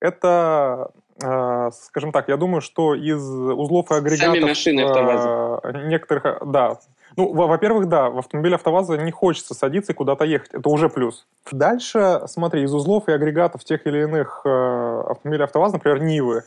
это, 0.00 0.90
э, 1.22 1.70
скажем 1.72 2.10
так, 2.10 2.28
я 2.28 2.36
думаю, 2.36 2.60
что 2.60 2.96
из 2.96 3.22
узлов 3.22 3.92
и 3.92 3.94
агрегатов... 3.94 4.34
Сами 4.34 4.40
машины 4.40 4.80
АвтоВАЗа. 4.80 5.60
Э, 5.62 5.86
некоторых, 5.86 6.42
да. 6.44 6.80
Ну, 7.20 7.34
во-первых, 7.34 7.86
да, 7.86 8.08
в 8.08 8.18
автомобиле 8.18 8.54
АвтоВАЗа 8.54 8.96
не 8.96 9.10
хочется 9.10 9.52
садиться 9.52 9.92
и 9.92 9.94
куда-то 9.94 10.24
ехать. 10.24 10.54
Это 10.54 10.70
уже 10.70 10.88
плюс. 10.88 11.26
Дальше, 11.52 12.22
смотри, 12.26 12.62
из 12.62 12.72
узлов 12.72 13.08
и 13.08 13.12
агрегатов 13.12 13.62
тех 13.62 13.86
или 13.86 14.04
иных 14.04 14.40
э, 14.46 15.02
автомобилей 15.06 15.44
АвтоВАЗа, 15.44 15.74
например, 15.74 16.02
Нивы, 16.02 16.44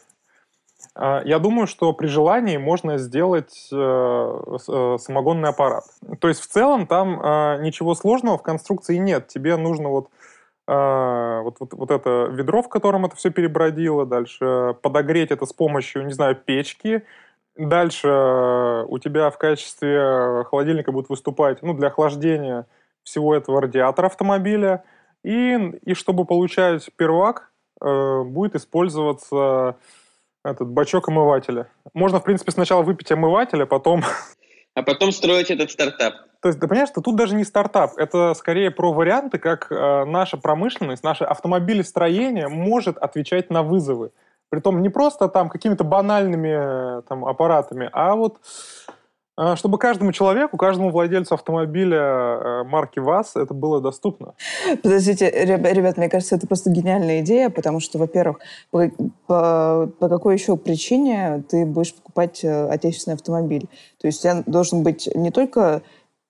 а, 0.96 1.22
я 1.26 1.38
думаю, 1.38 1.68
что 1.68 1.94
при 1.94 2.08
желании 2.08 2.58
можно 2.58 2.98
сделать 2.98 3.70
э, 3.72 3.76
э, 3.76 4.98
самогонный 5.00 5.50
аппарат. 5.50 5.84
То 6.20 6.28
есть 6.28 6.42
в 6.42 6.48
целом 6.48 6.88
там 6.88 7.22
э, 7.22 7.62
ничего 7.62 7.94
сложного 7.94 8.40
в 8.40 8.44
конструкции 8.44 8.98
нет. 8.98 9.28
Тебе 9.28 9.58
нужно 9.58 9.90
вот 9.90 10.08
вот, 10.66 11.56
вот, 11.60 11.74
вот 11.74 11.92
это 11.92 12.30
ведро, 12.32 12.62
в 12.62 12.70
котором 12.70 13.06
это 13.06 13.18
все 13.18 13.32
перебродило, 13.32 14.06
дальше 14.06 14.78
подогреть 14.82 15.32
это 15.32 15.46
с 15.46 15.52
помощью, 15.52 16.06
не 16.06 16.14
знаю, 16.14 16.38
печки, 16.38 17.04
дальше 17.56 18.86
у 18.88 18.98
тебя 19.00 19.30
в 19.30 19.38
качестве 19.38 20.44
холодильника 20.46 20.92
будет 20.92 21.10
выступать, 21.10 21.62
ну, 21.62 21.74
для 21.74 21.88
охлаждения 21.88 22.66
всего 23.04 23.36
этого 23.36 23.62
радиатора 23.62 24.08
автомобиля, 24.08 24.84
и, 25.24 25.56
и 25.84 25.94
чтобы 25.94 26.26
получать 26.26 26.90
первак, 26.96 27.52
будет 27.80 28.56
использоваться 28.56 29.76
этот 30.46 30.70
бачок 30.70 31.10
омывателя. 31.10 31.68
Можно, 31.94 32.20
в 32.20 32.24
принципе, 32.24 32.52
сначала 32.52 32.82
выпить 32.82 33.12
омыватель, 33.12 33.64
а 33.64 33.66
потом... 33.66 34.04
А 34.76 34.82
потом 34.82 35.12
строить 35.12 35.52
этот 35.52 35.70
стартап. 35.72 36.14
То 36.42 36.50
есть, 36.50 36.60
ты 36.60 36.68
понимаешь, 36.68 36.90
что 36.90 37.02
тут 37.02 37.16
даже 37.16 37.36
не 37.36 37.44
стартап, 37.44 37.94
это 37.98 38.34
скорее 38.34 38.72
про 38.72 38.92
варианты, 38.92 39.38
как 39.38 39.72
э, 39.72 40.04
наша 40.06 40.36
промышленность, 40.36 41.04
наше 41.04 41.24
автомобилестроение 41.24 42.48
может 42.48 42.98
отвечать 42.98 43.50
на 43.50 43.64
вызовы. 43.64 44.12
Притом 44.54 44.84
не 44.84 44.90
просто 44.90 45.30
там 45.30 45.50
какими-то 45.50 45.84
банальными 45.84 47.00
э, 47.00 47.02
там, 47.10 47.26
аппаратами, 47.26 47.90
а 47.92 48.16
вот 48.16 48.38
а, 49.36 49.56
чтобы 49.56 49.80
каждому 49.80 50.12
человеку, 50.12 50.58
каждому 50.58 50.92
владельцу 50.92 51.34
автомобиля 51.34 51.98
э, 51.98 52.64
марки 52.66 53.00
ВАЗ 53.00 53.38
это 53.38 53.56
было 53.56 53.82
доступно. 53.82 54.36
Подождите, 54.84 55.28
ребят, 55.28 55.98
мне 55.98 56.08
кажется, 56.08 56.36
это 56.36 56.46
просто 56.46 56.70
гениальная 56.70 57.22
идея, 57.22 57.50
потому 57.50 57.80
что, 57.80 57.98
во-первых, 57.98 58.42
по, 58.70 58.92
по, 59.26 59.90
по 60.00 60.08
какой 60.08 60.36
еще 60.36 60.56
причине 60.56 61.44
ты 61.50 61.66
будешь 61.66 61.96
покупать 61.96 62.44
э, 62.44 62.68
отечественный 62.68 63.16
автомобиль? 63.16 63.68
То 64.00 64.06
есть 64.06 64.20
у 64.20 64.22
тебя 64.22 64.44
должен 64.46 64.84
быть 64.84 65.10
не 65.16 65.32
только 65.32 65.82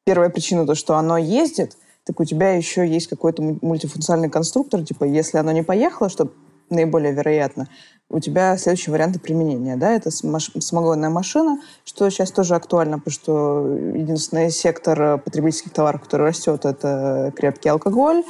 первая 0.06 0.30
причина, 0.30 0.66
то, 0.66 0.76
что 0.76 0.96
оно 0.96 1.18
ездит, 1.18 1.76
так 2.06 2.22
у 2.22 2.24
тебя 2.24 2.54
еще 2.54 2.88
есть 2.88 3.08
какой-то 3.08 3.42
мультифункциональный 3.62 4.30
конструктор, 4.30 4.82
типа, 4.82 5.04
если 5.04 5.40
оно 5.40 5.52
не 5.52 5.64
поехало, 5.64 6.08
что 6.08 6.30
наиболее 6.74 7.14
вероятно, 7.14 7.68
у 8.10 8.20
тебя 8.20 8.58
следующие 8.58 8.94
варианты 8.94 9.20
применения. 9.20 9.76
Да? 9.76 9.92
Это 9.92 10.12
самогонная 10.12 11.10
машина, 11.10 11.60
что 11.84 12.10
сейчас 12.10 12.32
тоже 12.32 12.56
актуально, 12.56 13.00
потому 13.00 13.14
что 13.14 13.78
единственный 13.96 14.52
сектор 14.52 15.02
э, 15.02 15.18
потребительских 15.18 15.74
товаров, 15.74 16.02
который 16.02 16.28
растет, 16.28 16.66
это 16.66 17.34
крепкий 17.36 17.70
алкоголь. 17.70 18.24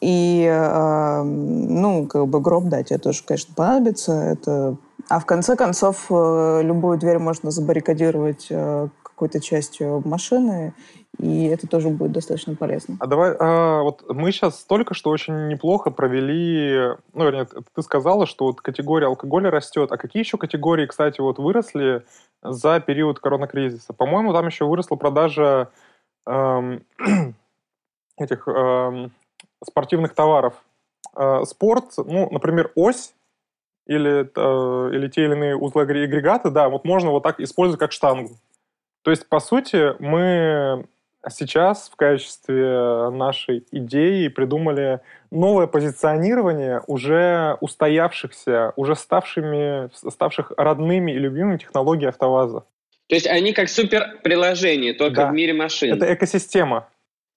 И, 0.00 0.48
э, 0.48 1.22
ну, 1.22 2.06
как 2.06 2.28
бы 2.28 2.40
гроб, 2.40 2.64
да, 2.64 2.82
тебе 2.82 2.98
тоже, 2.98 3.22
конечно, 3.24 3.54
понадобится. 3.54 4.12
Это... 4.12 4.76
А 5.08 5.20
в 5.20 5.26
конце 5.26 5.56
концов, 5.56 6.06
э, 6.10 6.60
любую 6.62 6.98
дверь 6.98 7.18
можно 7.18 7.50
забаррикадировать 7.50 8.46
э, 8.50 8.88
какой-то 9.02 9.40
частью 9.40 10.02
машины 10.06 10.74
и 11.18 11.46
это 11.46 11.66
тоже 11.66 11.88
будет 11.88 12.12
достаточно 12.12 12.54
полезно. 12.54 12.96
А 13.00 13.06
давай, 13.06 13.34
а, 13.38 13.82
вот 13.82 14.04
мы 14.08 14.30
сейчас 14.30 14.64
только 14.64 14.94
что 14.94 15.10
очень 15.10 15.48
неплохо 15.48 15.90
провели, 15.90 16.94
ну, 17.12 17.24
вернее, 17.24 17.46
ты 17.46 17.82
сказала, 17.82 18.26
что 18.26 18.46
вот 18.46 18.60
категория 18.60 19.06
алкоголя 19.06 19.50
растет, 19.50 19.90
а 19.90 19.96
какие 19.96 20.22
еще 20.22 20.38
категории, 20.38 20.86
кстати, 20.86 21.20
вот 21.20 21.38
выросли 21.38 22.04
за 22.42 22.78
период 22.80 23.18
коронакризиса? 23.18 23.92
По-моему, 23.92 24.32
там 24.32 24.46
еще 24.46 24.64
выросла 24.64 24.94
продажа 24.94 25.70
эм, 26.24 26.84
этих 28.16 28.46
эм, 28.46 29.10
спортивных 29.64 30.14
товаров. 30.14 30.54
Э, 31.16 31.44
спорт, 31.44 31.94
ну, 31.96 32.28
например, 32.30 32.70
ось 32.76 33.12
или, 33.86 34.30
э, 34.34 34.94
или 34.94 35.08
те 35.08 35.24
или 35.24 35.32
иные 35.32 35.56
узлы 35.56 35.82
агрегаты, 35.82 36.50
да, 36.50 36.68
вот 36.68 36.84
можно 36.84 37.10
вот 37.10 37.24
так 37.24 37.40
использовать 37.40 37.80
как 37.80 37.90
штангу. 37.90 38.36
То 39.02 39.10
есть, 39.10 39.28
по 39.28 39.40
сути, 39.40 39.94
мы 40.00 40.86
а 41.22 41.30
сейчас 41.30 41.90
в 41.92 41.96
качестве 41.96 43.10
нашей 43.10 43.64
идеи 43.72 44.28
придумали 44.28 45.00
новое 45.30 45.66
позиционирование 45.66 46.82
уже 46.86 47.56
устоявшихся, 47.60 48.72
уже 48.76 48.94
ставшими, 48.94 49.90
ставших 50.08 50.52
родными 50.56 51.12
и 51.12 51.18
любимыми 51.18 51.58
технологий 51.58 52.06
АвтоВАЗа. 52.06 52.64
То 53.08 53.14
есть 53.14 53.26
они 53.26 53.52
как 53.52 53.68
супер 53.68 54.18
приложение, 54.22 54.94
только 54.94 55.16
да. 55.16 55.30
в 55.30 55.32
мире 55.32 55.54
машин. 55.54 55.94
Это 55.94 56.12
экосистема. 56.12 56.88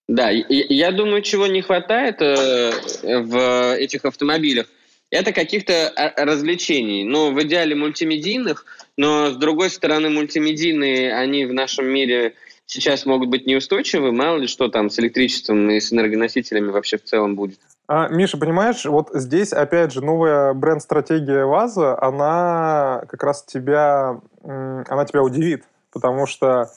Да, 0.08 0.30
я 0.30 0.91
думаю, 0.91 1.22
чего 1.22 1.48
не 1.48 1.62
хватает 1.62 2.22
э, 2.22 2.72
в 3.04 3.76
этих 3.78 4.04
автомобилях, 4.04 4.67
это 5.10 5.32
каких-то 5.32 5.89
а, 5.89 6.26
развлечений. 6.26 7.04
Ну, 7.04 7.32
в 7.32 7.41
идеале 7.44 7.76
мультимедийных, 7.76 8.65
но 8.98 9.30
с 9.30 9.38
другой 9.38 9.70
стороны, 9.70 10.10
мультимедийные, 10.10 11.13
они 11.13 11.46
в 11.46 11.54
нашем 11.54 11.86
мире 11.86 12.34
сейчас 12.72 13.06
могут 13.06 13.30
быть 13.30 13.46
неустойчивы, 13.46 14.12
мало 14.12 14.38
ли 14.38 14.48
что 14.48 14.70
там 14.70 14.90
с 14.90 14.98
электричеством 15.00 15.70
и 15.70 15.80
с 15.80 15.92
энергоносителями 15.92 16.72
вообще 16.72 16.98
в 16.98 17.04
целом 17.04 17.36
будет. 17.36 17.60
А, 17.88 18.08
Миша, 18.08 18.38
понимаешь, 18.38 18.86
вот 18.86 19.10
здесь, 19.14 19.52
опять 19.52 19.92
же, 19.92 20.04
новая 20.04 20.54
бренд-стратегия 20.54 21.46
ВАЗа, 21.46 22.02
она 22.02 23.04
как 23.10 23.24
раз 23.24 23.44
тебя, 23.44 24.22
она 24.44 25.06
тебя 25.06 25.22
удивит, 25.22 25.66
потому 25.92 26.26
что 26.26 26.70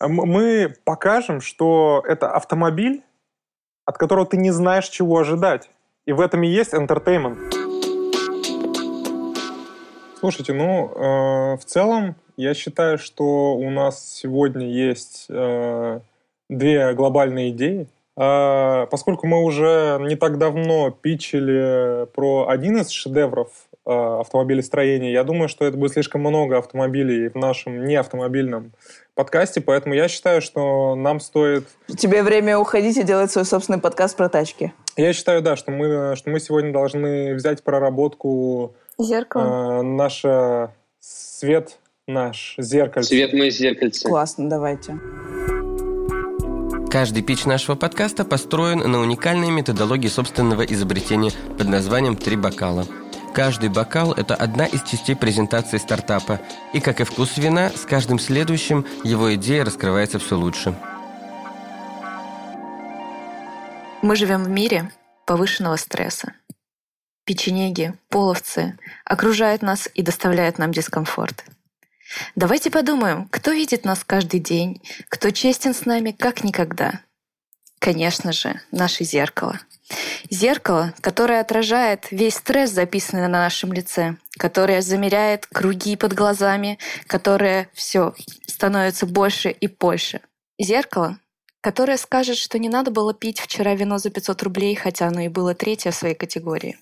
мы 0.00 0.74
покажем, 0.84 1.40
что 1.40 2.04
это 2.06 2.30
автомобиль, 2.30 3.02
от 3.84 3.98
которого 3.98 4.26
ты 4.26 4.36
не 4.36 4.52
знаешь, 4.52 4.88
чего 4.88 5.18
ожидать. 5.18 5.68
И 6.06 6.12
в 6.12 6.20
этом 6.20 6.42
и 6.44 6.48
есть 6.48 6.74
entertainment. 6.74 7.38
Слушайте, 10.20 10.52
ну, 10.52 10.90
э, 10.94 11.56
в 11.56 11.64
целом 11.64 12.16
я 12.36 12.54
считаю, 12.54 12.98
что 12.98 13.54
у 13.54 13.70
нас 13.70 14.06
сегодня 14.06 14.68
есть 14.68 15.26
э, 15.28 16.00
две 16.48 16.92
глобальные 16.94 17.50
идеи. 17.50 17.86
э, 18.16 18.86
поскольку 18.90 19.26
мы 19.26 19.42
уже 19.42 19.98
не 20.00 20.16
так 20.16 20.38
давно 20.38 20.90
питчили 20.90 22.06
про 22.14 22.48
один 22.48 22.78
из 22.78 22.90
шедевров 22.90 23.48
э, 23.86 23.90
автомобилестроения, 24.20 25.12
я 25.12 25.24
думаю, 25.24 25.48
что 25.48 25.64
это 25.64 25.76
будет 25.76 25.92
слишком 25.92 26.20
много 26.20 26.58
автомобилей 26.58 27.28
в 27.28 27.34
нашем 27.34 27.84
неавтомобильном 27.84 28.72
подкасте, 29.14 29.60
поэтому 29.60 29.94
я 29.94 30.08
считаю, 30.08 30.42
что 30.42 30.94
нам 30.94 31.20
стоит... 31.20 31.66
Тебе 31.96 32.22
время 32.22 32.58
уходить 32.58 32.96
и 32.96 33.04
делать 33.04 33.30
свой 33.30 33.44
собственный 33.44 33.80
подкаст 33.80 34.16
про 34.16 34.28
тачки. 34.28 34.72
Я 34.96 35.12
считаю, 35.12 35.42
да, 35.42 35.56
что 35.56 35.70
мы, 35.70 36.14
что 36.16 36.30
мы 36.30 36.40
сегодня 36.40 36.72
должны 36.72 37.34
взять 37.34 37.62
проработку 37.62 38.74
Зеркало. 38.98 39.80
э, 39.80 39.82
наше 39.82 40.70
свет 41.00 41.78
наш, 42.06 42.54
зеркальце. 42.58 43.28
Мы 43.32 43.50
зеркальце. 43.50 44.08
Классно, 44.08 44.48
давайте. 44.48 44.98
Каждый 46.90 47.22
пич 47.22 47.44
нашего 47.44 47.74
подкаста 47.74 48.24
построен 48.24 48.78
на 48.78 49.00
уникальной 49.00 49.50
методологии 49.50 50.08
собственного 50.08 50.62
изобретения 50.62 51.32
под 51.58 51.68
названием 51.68 52.16
«Три 52.16 52.36
бокала». 52.36 52.86
Каждый 53.34 53.68
бокал– 53.68 54.12
это 54.16 54.36
одна 54.36 54.64
из 54.64 54.82
частей 54.84 55.16
презентации 55.16 55.78
стартапа, 55.78 56.40
и, 56.72 56.78
как 56.78 57.00
и 57.00 57.04
вкус 57.04 57.36
вина, 57.36 57.70
с 57.70 57.84
каждым 57.84 58.20
следующим 58.20 58.86
его 59.02 59.34
идея 59.34 59.64
раскрывается 59.64 60.20
все 60.20 60.36
лучше. 60.36 60.72
Мы 64.02 64.14
живем 64.14 64.44
в 64.44 64.48
мире 64.48 64.92
повышенного 65.26 65.74
стресса. 65.76 66.34
Печенеги, 67.24 67.94
половцы 68.08 68.78
окружают 69.04 69.62
нас 69.62 69.88
и 69.94 70.02
доставляют 70.02 70.58
нам 70.58 70.70
дискомфорт. 70.70 71.44
Давайте 72.36 72.70
подумаем, 72.70 73.28
кто 73.30 73.52
видит 73.52 73.84
нас 73.84 74.04
каждый 74.04 74.40
день, 74.40 74.82
кто 75.08 75.30
честен 75.30 75.74
с 75.74 75.86
нами 75.86 76.10
как 76.12 76.44
никогда. 76.44 77.00
Конечно 77.78 78.32
же, 78.32 78.60
наше 78.70 79.04
зеркало. 79.04 79.60
Зеркало, 80.30 80.94
которое 81.00 81.40
отражает 81.40 82.06
весь 82.10 82.36
стресс, 82.36 82.70
записанный 82.70 83.22
на 83.22 83.28
нашем 83.28 83.72
лице, 83.72 84.16
которое 84.38 84.80
замеряет 84.80 85.46
круги 85.46 85.96
под 85.96 86.14
глазами, 86.14 86.78
которое 87.06 87.68
все 87.74 88.14
становится 88.46 89.04
больше 89.04 89.50
и 89.50 89.66
больше. 89.66 90.20
Зеркало, 90.58 91.18
которое 91.60 91.98
скажет, 91.98 92.38
что 92.38 92.58
не 92.58 92.68
надо 92.68 92.90
было 92.90 93.12
пить 93.12 93.40
вчера 93.40 93.74
вино 93.74 93.98
за 93.98 94.10
500 94.10 94.42
рублей, 94.42 94.74
хотя 94.74 95.08
оно 95.08 95.20
и 95.20 95.28
было 95.28 95.54
третье 95.54 95.90
в 95.90 95.94
своей 95.94 96.14
категории. 96.14 96.78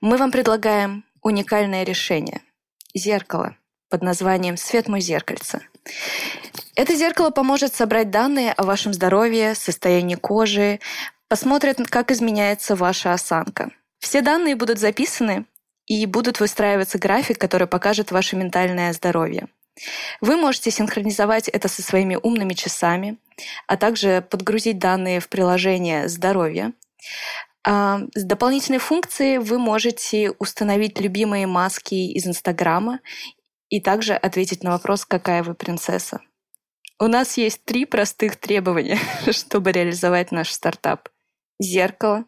Мы 0.00 0.18
вам 0.18 0.30
предлагаем 0.30 1.04
уникальное 1.22 1.84
решение. 1.84 2.42
Зеркало 2.94 3.56
под 3.88 4.02
названием 4.02 4.56
«Свет 4.56 4.88
мой 4.88 5.00
зеркальце». 5.00 5.60
Это 6.74 6.94
зеркало 6.96 7.30
поможет 7.30 7.74
собрать 7.74 8.10
данные 8.10 8.52
о 8.52 8.64
вашем 8.64 8.92
здоровье, 8.92 9.54
состоянии 9.54 10.16
кожи, 10.16 10.80
посмотрит, 11.28 11.78
как 11.88 12.10
изменяется 12.10 12.74
ваша 12.74 13.12
осанка. 13.12 13.70
Все 14.00 14.22
данные 14.22 14.56
будут 14.56 14.78
записаны 14.78 15.46
и 15.86 16.06
будут 16.06 16.40
выстраиваться 16.40 16.98
график, 16.98 17.38
который 17.38 17.66
покажет 17.66 18.10
ваше 18.10 18.36
ментальное 18.36 18.92
здоровье. 18.92 19.48
Вы 20.20 20.36
можете 20.36 20.70
синхронизовать 20.70 21.48
это 21.48 21.68
со 21.68 21.82
своими 21.82 22.18
умными 22.20 22.54
часами, 22.54 23.18
а 23.66 23.76
также 23.76 24.24
подгрузить 24.28 24.78
данные 24.78 25.20
в 25.20 25.28
приложение 25.28 26.08
«Здоровье». 26.08 26.72
А, 27.66 28.00
с 28.14 28.24
дополнительной 28.24 28.78
функцией 28.78 29.38
вы 29.38 29.58
можете 29.58 30.30
установить 30.38 31.00
любимые 31.00 31.46
маски 31.46 31.94
из 31.94 32.26
Инстаграма 32.26 33.00
и 33.68 33.80
также 33.80 34.14
ответить 34.14 34.62
на 34.62 34.70
вопрос, 34.70 35.04
какая 35.04 35.42
вы 35.42 35.54
принцесса. 35.54 36.20
У 37.00 37.06
нас 37.06 37.36
есть 37.36 37.64
три 37.64 37.86
простых 37.86 38.36
требования, 38.36 38.98
чтобы 39.30 39.72
реализовать 39.72 40.32
наш 40.32 40.50
стартап. 40.50 41.08
Зеркало, 41.58 42.24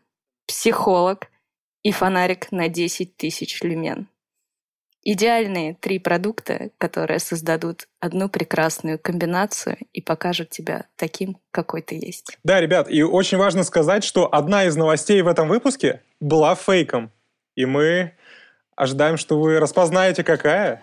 психолог 0.46 1.28
и 1.82 1.92
фонарик 1.92 2.50
на 2.50 2.68
10 2.68 3.16
тысяч 3.16 3.62
люмен. 3.62 4.08
Идеальные 5.08 5.74
три 5.74 6.00
продукта, 6.00 6.70
которые 6.78 7.20
создадут 7.20 7.86
одну 8.00 8.28
прекрасную 8.28 8.98
комбинацию 8.98 9.76
и 9.92 10.02
покажут 10.02 10.50
тебя 10.50 10.86
таким, 10.96 11.38
какой 11.52 11.80
ты 11.80 11.94
есть. 11.94 12.36
Да, 12.42 12.60
ребят, 12.60 12.90
и 12.90 13.04
очень 13.04 13.38
важно 13.38 13.62
сказать, 13.62 14.02
что 14.02 14.28
одна 14.34 14.64
из 14.64 14.74
новостей 14.74 15.22
в 15.22 15.28
этом 15.28 15.48
выпуске 15.48 16.02
была 16.18 16.56
фейком. 16.56 17.12
И 17.54 17.66
мы 17.66 18.14
ожидаем, 18.74 19.16
что 19.16 19.40
вы 19.40 19.60
распознаете, 19.60 20.24
какая. 20.24 20.82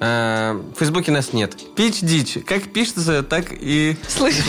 Э, 0.00 0.52
в 0.52 0.78
Фейсбуке 0.78 1.10
нас 1.10 1.32
нет. 1.32 1.56
Пич 1.74 2.00
дичь. 2.00 2.38
Как 2.44 2.72
пишется, 2.72 3.22
так 3.22 3.46
и... 3.50 3.96
Слышишь? 4.08 4.44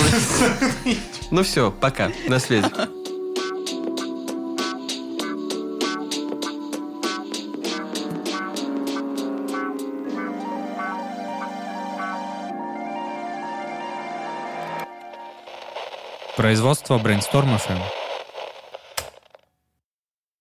Ну 1.32 1.44
все, 1.44 1.72
пока. 1.72 2.12
На 2.28 2.40
связи. 2.40 2.70
Производство 16.38 16.98
Brainstorm 16.98 17.60
FM. 17.60 18.07